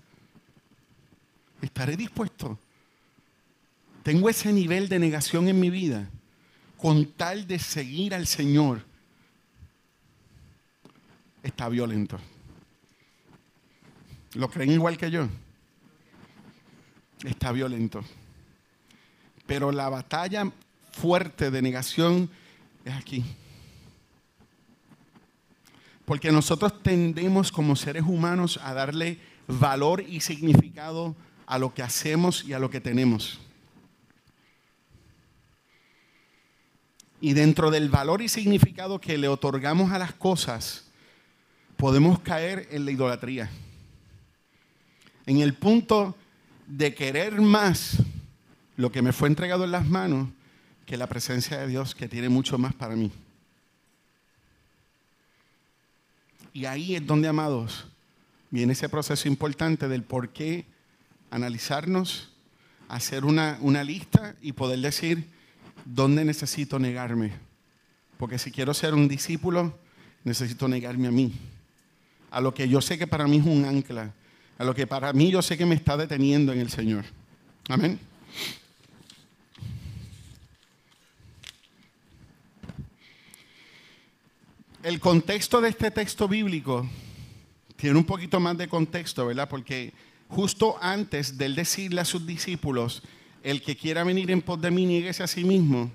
[1.61, 2.59] Estaré dispuesto.
[4.03, 6.09] Tengo ese nivel de negación en mi vida
[6.79, 8.83] con tal de seguir al Señor.
[11.43, 12.19] Está violento.
[14.35, 15.29] ¿Lo creen igual que yo?
[17.23, 18.05] Está violento.
[19.47, 20.51] Pero la batalla
[20.93, 22.31] fuerte de negación
[22.85, 23.25] es aquí.
[26.05, 31.17] Porque nosotros tendemos como seres humanos a darle valor y significado
[31.47, 33.39] a lo que hacemos y a lo que tenemos.
[37.21, 40.85] Y dentro del valor y significado que le otorgamos a las cosas,
[41.77, 43.51] podemos caer en la idolatría.
[45.27, 46.15] En el punto
[46.67, 47.97] de querer más
[48.77, 50.29] lo que me fue entregado en las manos
[50.87, 53.11] que la presencia de Dios que tiene mucho más para mí.
[56.53, 57.87] Y ahí es donde, amados,
[58.51, 60.67] viene ese proceso importante del por qué
[61.31, 62.31] analizarnos,
[62.89, 65.27] hacer una, una lista y poder decir
[65.85, 67.33] dónde necesito negarme.
[68.19, 69.77] Porque si quiero ser un discípulo,
[70.23, 71.33] necesito negarme a mí.
[72.31, 74.13] A lo que yo sé que para mí es un ancla.
[74.59, 77.05] A lo que para mí yo sé que me está deteniendo en el Señor.
[77.69, 77.99] Amén.
[84.85, 86.87] El contexto de este texto bíblico
[87.77, 89.49] tiene un poquito más de contexto, ¿verdad?
[89.49, 89.95] Porque
[90.29, 93.03] justo antes de él decirle a sus discípulos,
[93.43, 95.91] el que quiera venir en pos de mí, nieguese a sí mismo.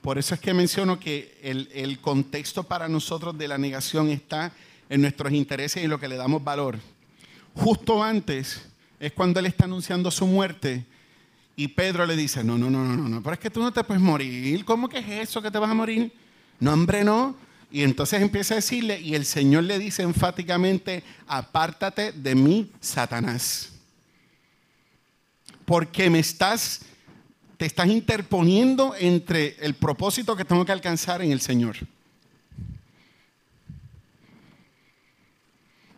[0.00, 4.52] Por eso es que menciono que el, el contexto para nosotros de la negación está
[4.88, 6.78] en nuestros intereses y en lo que le damos valor.
[7.54, 8.68] Justo antes
[9.00, 10.84] es cuando él está anunciando su muerte
[11.58, 13.82] y Pedro le dice, no, no, no, no, no, pero es que tú no te
[13.82, 14.64] puedes morir.
[14.64, 16.12] ¿Cómo que es eso que te vas a morir?
[16.60, 17.34] No, hombre, no.
[17.72, 23.72] Y entonces empieza a decirle, y el Señor le dice enfáticamente, apártate de mí, Satanás.
[25.64, 26.82] Porque me estás,
[27.56, 31.76] te estás interponiendo entre el propósito que tengo que alcanzar en el Señor.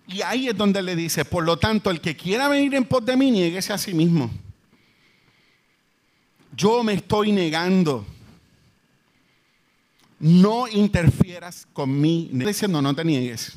[0.08, 3.04] Y ahí es donde le dice, por lo tanto, el que quiera venir en pos
[3.04, 4.30] de mí, nieguese a sí mismo.
[6.60, 8.04] Yo me estoy negando.
[10.18, 12.28] No interfieras con mí.
[12.30, 13.56] Estoy diciendo, no te niegues.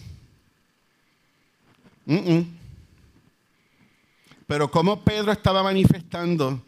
[4.48, 6.64] Pero como Pedro estaba manifestando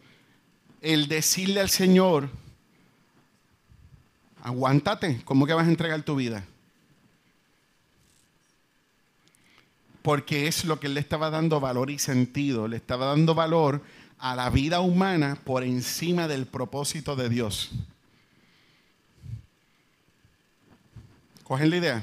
[0.82, 2.28] el decirle al Señor,
[4.42, 6.44] aguántate, ¿cómo que vas a entregar tu vida?
[10.02, 13.80] Porque es lo que él le estaba dando valor y sentido, le estaba dando valor
[14.18, 17.70] a la vida humana por encima del propósito de Dios.
[21.44, 22.02] ¿Cogen la idea?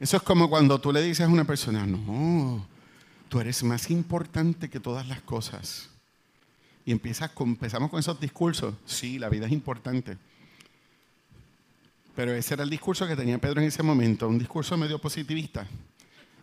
[0.00, 2.66] Eso es como cuando tú le dices a una persona, no,
[3.28, 5.88] tú eres más importante que todas las cosas.
[6.84, 8.74] Y empiezas empezamos con esos discursos.
[8.84, 10.18] Sí, la vida es importante.
[12.16, 15.66] Pero ese era el discurso que tenía Pedro en ese momento, un discurso medio positivista,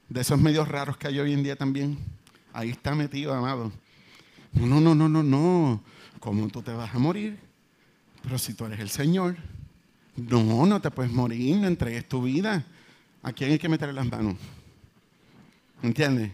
[0.08, 1.98] de esos medios raros que hay hoy en día también.
[2.54, 3.72] Ahí está metido, amado.
[4.54, 5.84] No, no, no, no, no.
[6.20, 7.40] ¿Cómo tú te vas a morir?
[8.24, 9.38] Pero si tú eres el Señor,
[10.16, 12.66] no, no te puedes morir, no entregues tu vida.
[13.22, 14.36] ¿A quién hay que meterle las manos?
[15.82, 16.32] ¿Entiendes?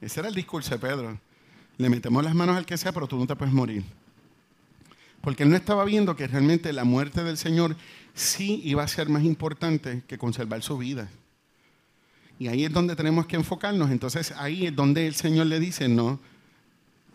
[0.00, 1.18] Ese era el discurso de Pedro.
[1.76, 3.84] Le metemos las manos al que sea, pero tú no te puedes morir.
[5.20, 7.76] Porque él no estaba viendo que realmente la muerte del Señor
[8.14, 11.08] sí iba a ser más importante que conservar su vida.
[12.38, 13.90] Y ahí es donde tenemos que enfocarnos.
[13.90, 16.20] Entonces ahí es donde el Señor le dice, no,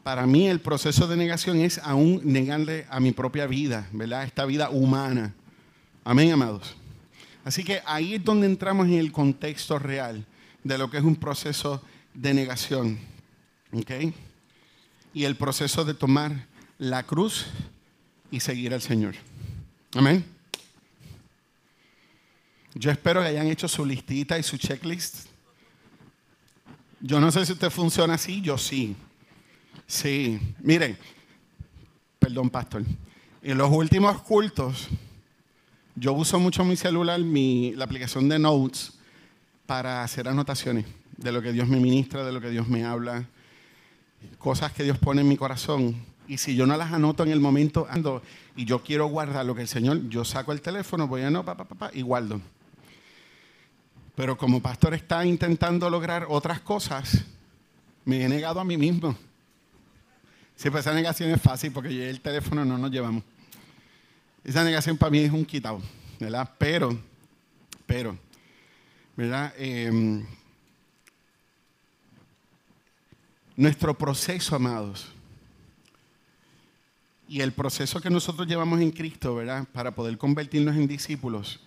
[0.04, 4.26] para mí el proceso de negación es aún negarle a mi propia vida, ¿verdad?
[4.26, 5.34] Esta vida humana.
[6.04, 6.76] Amén, amados.
[7.46, 10.26] Así que ahí es donde entramos en el contexto real
[10.64, 11.82] de lo que es un proceso
[12.14, 13.00] de negación.
[13.72, 14.14] ¿Ok?
[15.14, 16.48] Y el proceso de tomar
[16.78, 17.46] la cruz
[18.30, 19.16] y seguir al Señor.
[19.96, 20.33] Amén.
[22.76, 25.28] Yo espero que hayan hecho su listita y su checklist.
[27.00, 28.96] Yo no sé si usted funciona así, yo sí.
[29.86, 30.98] Sí, mire,
[32.18, 32.84] perdón, pastor.
[33.42, 34.88] En los últimos cultos,
[35.96, 38.94] yo uso mucho mi celular, mi, la aplicación de Notes,
[39.66, 40.86] para hacer anotaciones
[41.18, 43.26] de lo que Dios me ministra, de lo que Dios me habla,
[44.40, 45.96] cosas que Dios pone en mi corazón.
[46.28, 48.24] Y si yo no las anoto en el momento ando
[48.56, 51.46] y yo quiero guardar lo que el Señor, yo saco el teléfono, voy a no,
[51.46, 52.42] pa, pa, pa, y guardo.
[54.16, 57.24] Pero como pastor está intentando lograr otras cosas,
[58.06, 59.16] me he negado a mí mismo.
[60.56, 63.24] Si pues esa negación es fácil porque yo y el teléfono no nos llevamos.
[64.44, 65.82] Esa negación para mí es un quitado,
[66.20, 66.50] ¿verdad?
[66.58, 66.98] Pero,
[67.86, 68.18] pero,
[69.16, 69.54] ¿verdad?
[69.58, 70.26] Em,
[73.56, 75.12] nuestro proceso, amados,
[77.28, 79.66] y el proceso que nosotros llevamos en Cristo, ¿verdad?
[79.72, 81.60] Para poder convertirnos en discípulos,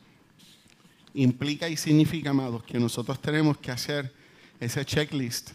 [1.17, 4.13] implica y significa, amados, que nosotros tenemos que hacer
[4.61, 5.51] ese checklist.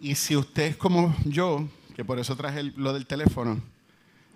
[0.00, 3.60] Y si usted es como yo, que por eso traje lo del teléfono,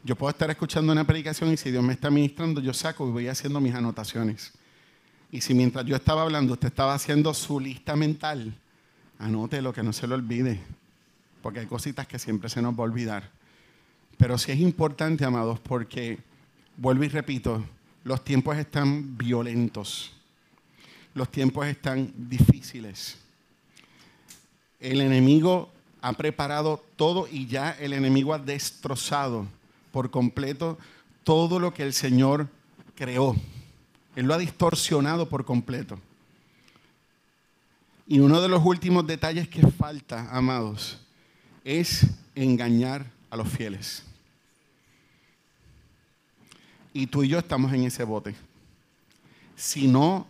[0.04, 3.12] yo puedo estar escuchando una predicación y si Dios me está ministrando, yo saco y
[3.12, 4.52] voy haciendo mis anotaciones.
[5.30, 8.54] Y si mientras yo estaba hablando, usted estaba haciendo su lista mental,
[9.18, 10.60] anote lo que no se lo olvide,
[11.42, 13.30] porque hay cositas que siempre se nos va a olvidar.
[14.16, 16.18] Pero sí es importante, amados, porque,
[16.76, 17.64] vuelvo y repito,
[18.04, 20.12] los tiempos están violentos,
[21.14, 23.18] los tiempos están difíciles.
[24.80, 25.70] El enemigo
[26.00, 29.46] ha preparado todo y ya el enemigo ha destrozado
[29.90, 30.78] por completo
[31.24, 32.48] todo lo que el Señor
[32.94, 33.36] creó.
[34.16, 35.98] Él lo ha distorsionado por completo.
[38.06, 40.98] Y uno de los últimos detalles que falta, amados,
[41.64, 44.07] es engañar a los fieles.
[46.92, 48.34] Y tú y yo estamos en ese bote.
[49.56, 50.26] Si no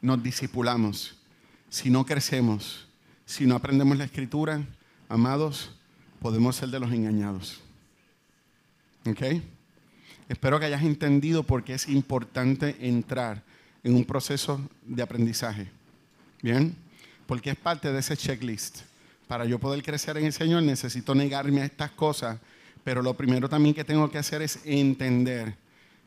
[0.00, 1.16] nos disipulamos,
[1.68, 2.88] si no crecemos,
[3.26, 4.62] si no aprendemos la escritura,
[5.08, 5.70] amados,
[6.20, 7.60] podemos ser de los engañados.
[9.06, 9.22] ¿Ok?
[10.28, 13.42] Espero que hayas entendido por qué es importante entrar
[13.82, 15.70] en un proceso de aprendizaje.
[16.42, 16.74] ¿Bien?
[17.26, 18.80] Porque es parte de ese checklist.
[19.28, 22.38] Para yo poder crecer en el Señor necesito negarme a estas cosas,
[22.82, 25.54] pero lo primero también que tengo que hacer es entender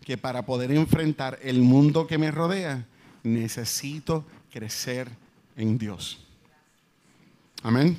[0.04, 2.86] que para poder enfrentar el mundo que me rodea,
[3.24, 5.10] necesito crecer
[5.56, 6.20] en Dios.
[7.62, 7.98] Amén.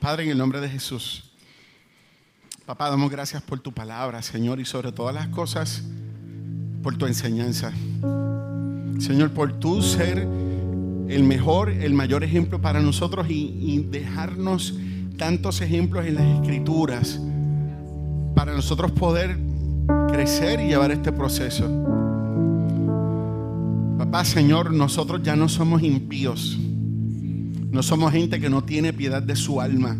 [0.00, 1.24] Padre, en el nombre de Jesús.
[2.64, 5.82] Papá, damos gracias por tu palabra, Señor, y sobre todas las cosas,
[6.82, 7.72] por tu enseñanza.
[8.98, 10.18] Señor, por tu ser
[11.08, 14.74] el mejor, el mayor ejemplo para nosotros y, dejarnos
[15.16, 17.20] tantos ejemplos en las escrituras
[18.38, 19.36] para nosotros poder
[20.12, 21.68] crecer y llevar este proceso.
[23.98, 26.56] Papá, Señor, nosotros ya no somos impíos.
[26.56, 29.96] No somos gente que no tiene piedad de su alma.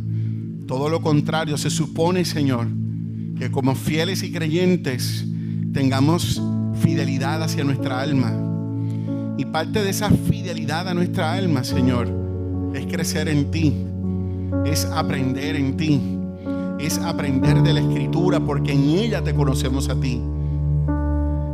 [0.68, 2.68] Todo lo contrario, se supone, Señor,
[3.36, 5.26] que como fieles y creyentes
[5.72, 6.41] tengamos
[6.80, 8.32] fidelidad hacia nuestra alma.
[9.36, 12.09] Y parte de esa fidelidad a nuestra alma, Señor,
[12.72, 13.74] es crecer en ti,
[14.64, 16.18] es aprender en ti,
[16.79, 20.22] es aprender de la escritura, porque en ella te conocemos a ti.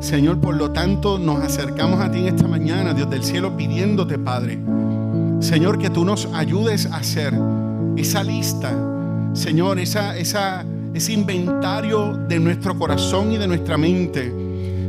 [0.00, 4.18] Señor, por lo tanto, nos acercamos a ti en esta mañana, Dios del cielo, pidiéndote,
[4.18, 4.58] Padre,
[5.40, 7.34] Señor, que tú nos ayudes a hacer
[7.96, 8.72] esa lista,
[9.32, 14.32] Señor, esa, esa, ese inventario de nuestro corazón y de nuestra mente.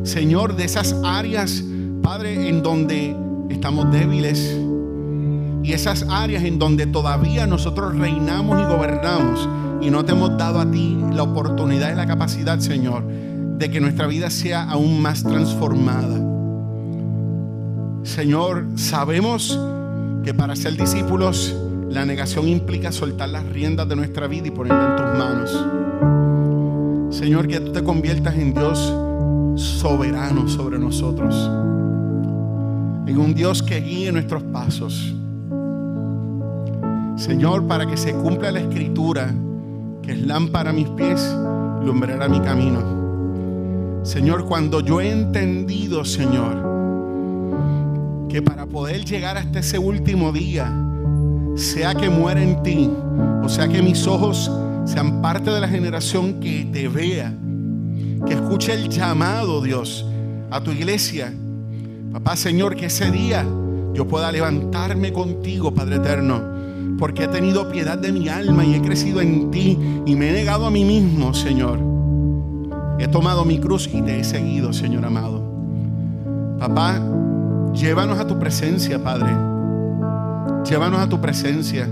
[0.04, 1.64] Señor, de esas áreas,
[2.02, 3.16] Padre, en donde
[3.50, 4.56] estamos débiles
[5.64, 9.50] y esas áreas en donde todavía nosotros reinamos y gobernamos
[9.82, 13.80] y no te hemos dado a ti la oportunidad y la capacidad, Señor, de que
[13.80, 16.20] nuestra vida sea aún más transformada.
[18.04, 19.60] Señor, sabemos
[20.24, 21.56] que para ser discípulos
[21.90, 27.16] la negación implica soltar las riendas de nuestra vida y ponerla en tus manos.
[27.16, 28.94] Señor, que tú te conviertas en Dios
[29.56, 31.50] soberano sobre nosotros.
[33.08, 35.16] En un Dios que guíe nuestros pasos.
[37.16, 39.34] Señor, para que se cumpla la escritura,
[40.06, 41.20] que es lámpara a mis pies,
[41.84, 44.04] lumbrera mi camino.
[44.04, 46.76] Señor, cuando yo he entendido, Señor,
[48.30, 50.72] que para poder llegar hasta ese último día,
[51.56, 52.92] sea que muera en ti,
[53.44, 54.52] o sea que mis ojos
[54.86, 57.34] sean parte de la generación que te vea,
[58.28, 60.06] que escuche el llamado, Dios,
[60.52, 61.34] a tu iglesia.
[62.14, 63.44] Papá Señor, que ese día
[63.94, 66.55] yo pueda levantarme contigo, Padre Eterno,
[66.98, 70.34] porque he tenido piedad de mi alma y he crecido en ti y me he
[70.34, 71.80] negado a mí mismo, Señor.
[73.00, 75.44] He tomado mi cruz y te he seguido, Señor amado.
[76.60, 77.02] Papá,
[77.76, 79.36] Llévanos a tu presencia, Padre.
[80.64, 81.90] Llévanos a tu presencia.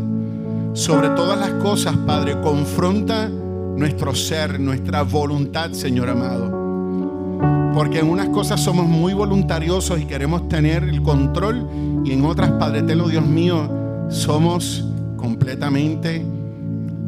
[0.72, 7.72] Sobre todas las cosas, Padre, confronta nuestro ser, nuestra voluntad, Señor amado.
[7.74, 11.68] Porque en unas cosas somos muy voluntariosos y queremos tener el control
[12.06, 13.70] y en otras, Padre eterno, Dios mío,
[14.10, 14.86] somos
[15.24, 16.22] completamente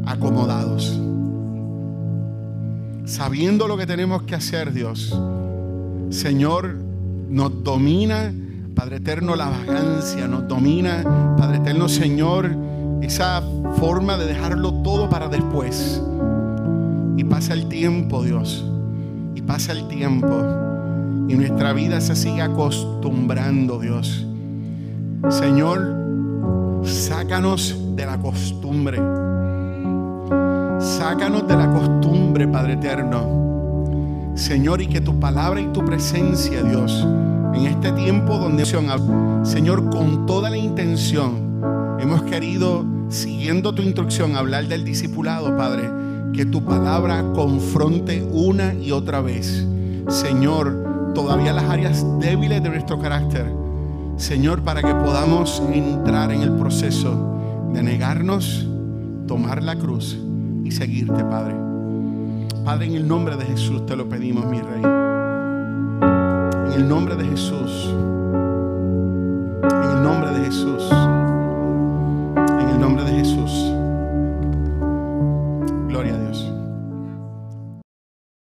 [0.06, 0.98] acomodados.
[3.04, 5.14] Sabiendo lo que tenemos que hacer, Dios.
[6.08, 6.78] Señor,
[7.28, 8.32] nos domina,
[8.74, 12.56] Padre eterno, la vagancia, nos domina, Padre eterno, Señor,
[13.02, 13.42] esa
[13.78, 16.00] forma de dejarlo todo para después.
[17.18, 18.64] Y pasa el tiempo, Dios,
[19.34, 20.42] y pasa el tiempo,
[21.28, 24.26] y nuestra vida se sigue acostumbrando, Dios.
[25.28, 28.98] Señor, sácanos de la costumbre.
[30.78, 34.32] Sácanos de la costumbre, Padre eterno.
[34.34, 37.06] Señor, y que tu palabra y tu presencia, Dios,
[37.54, 41.62] en este tiempo donde, Señor, con toda la intención,
[41.98, 45.90] hemos querido, siguiendo tu instrucción, hablar del discipulado, Padre,
[46.34, 49.66] que tu palabra confronte una y otra vez.
[50.08, 53.50] Señor, todavía las áreas débiles de nuestro carácter.
[54.18, 57.35] Señor, para que podamos entrar en el proceso
[57.72, 58.66] de negarnos,
[59.26, 60.18] tomar la cruz
[60.64, 61.54] y seguirte, Padre.
[62.64, 64.82] Padre, en el nombre de Jesús te lo pedimos, mi Rey.
[66.66, 67.94] En el nombre de Jesús.
[69.62, 70.90] En el nombre de Jesús.
[72.36, 73.85] En el nombre de Jesús.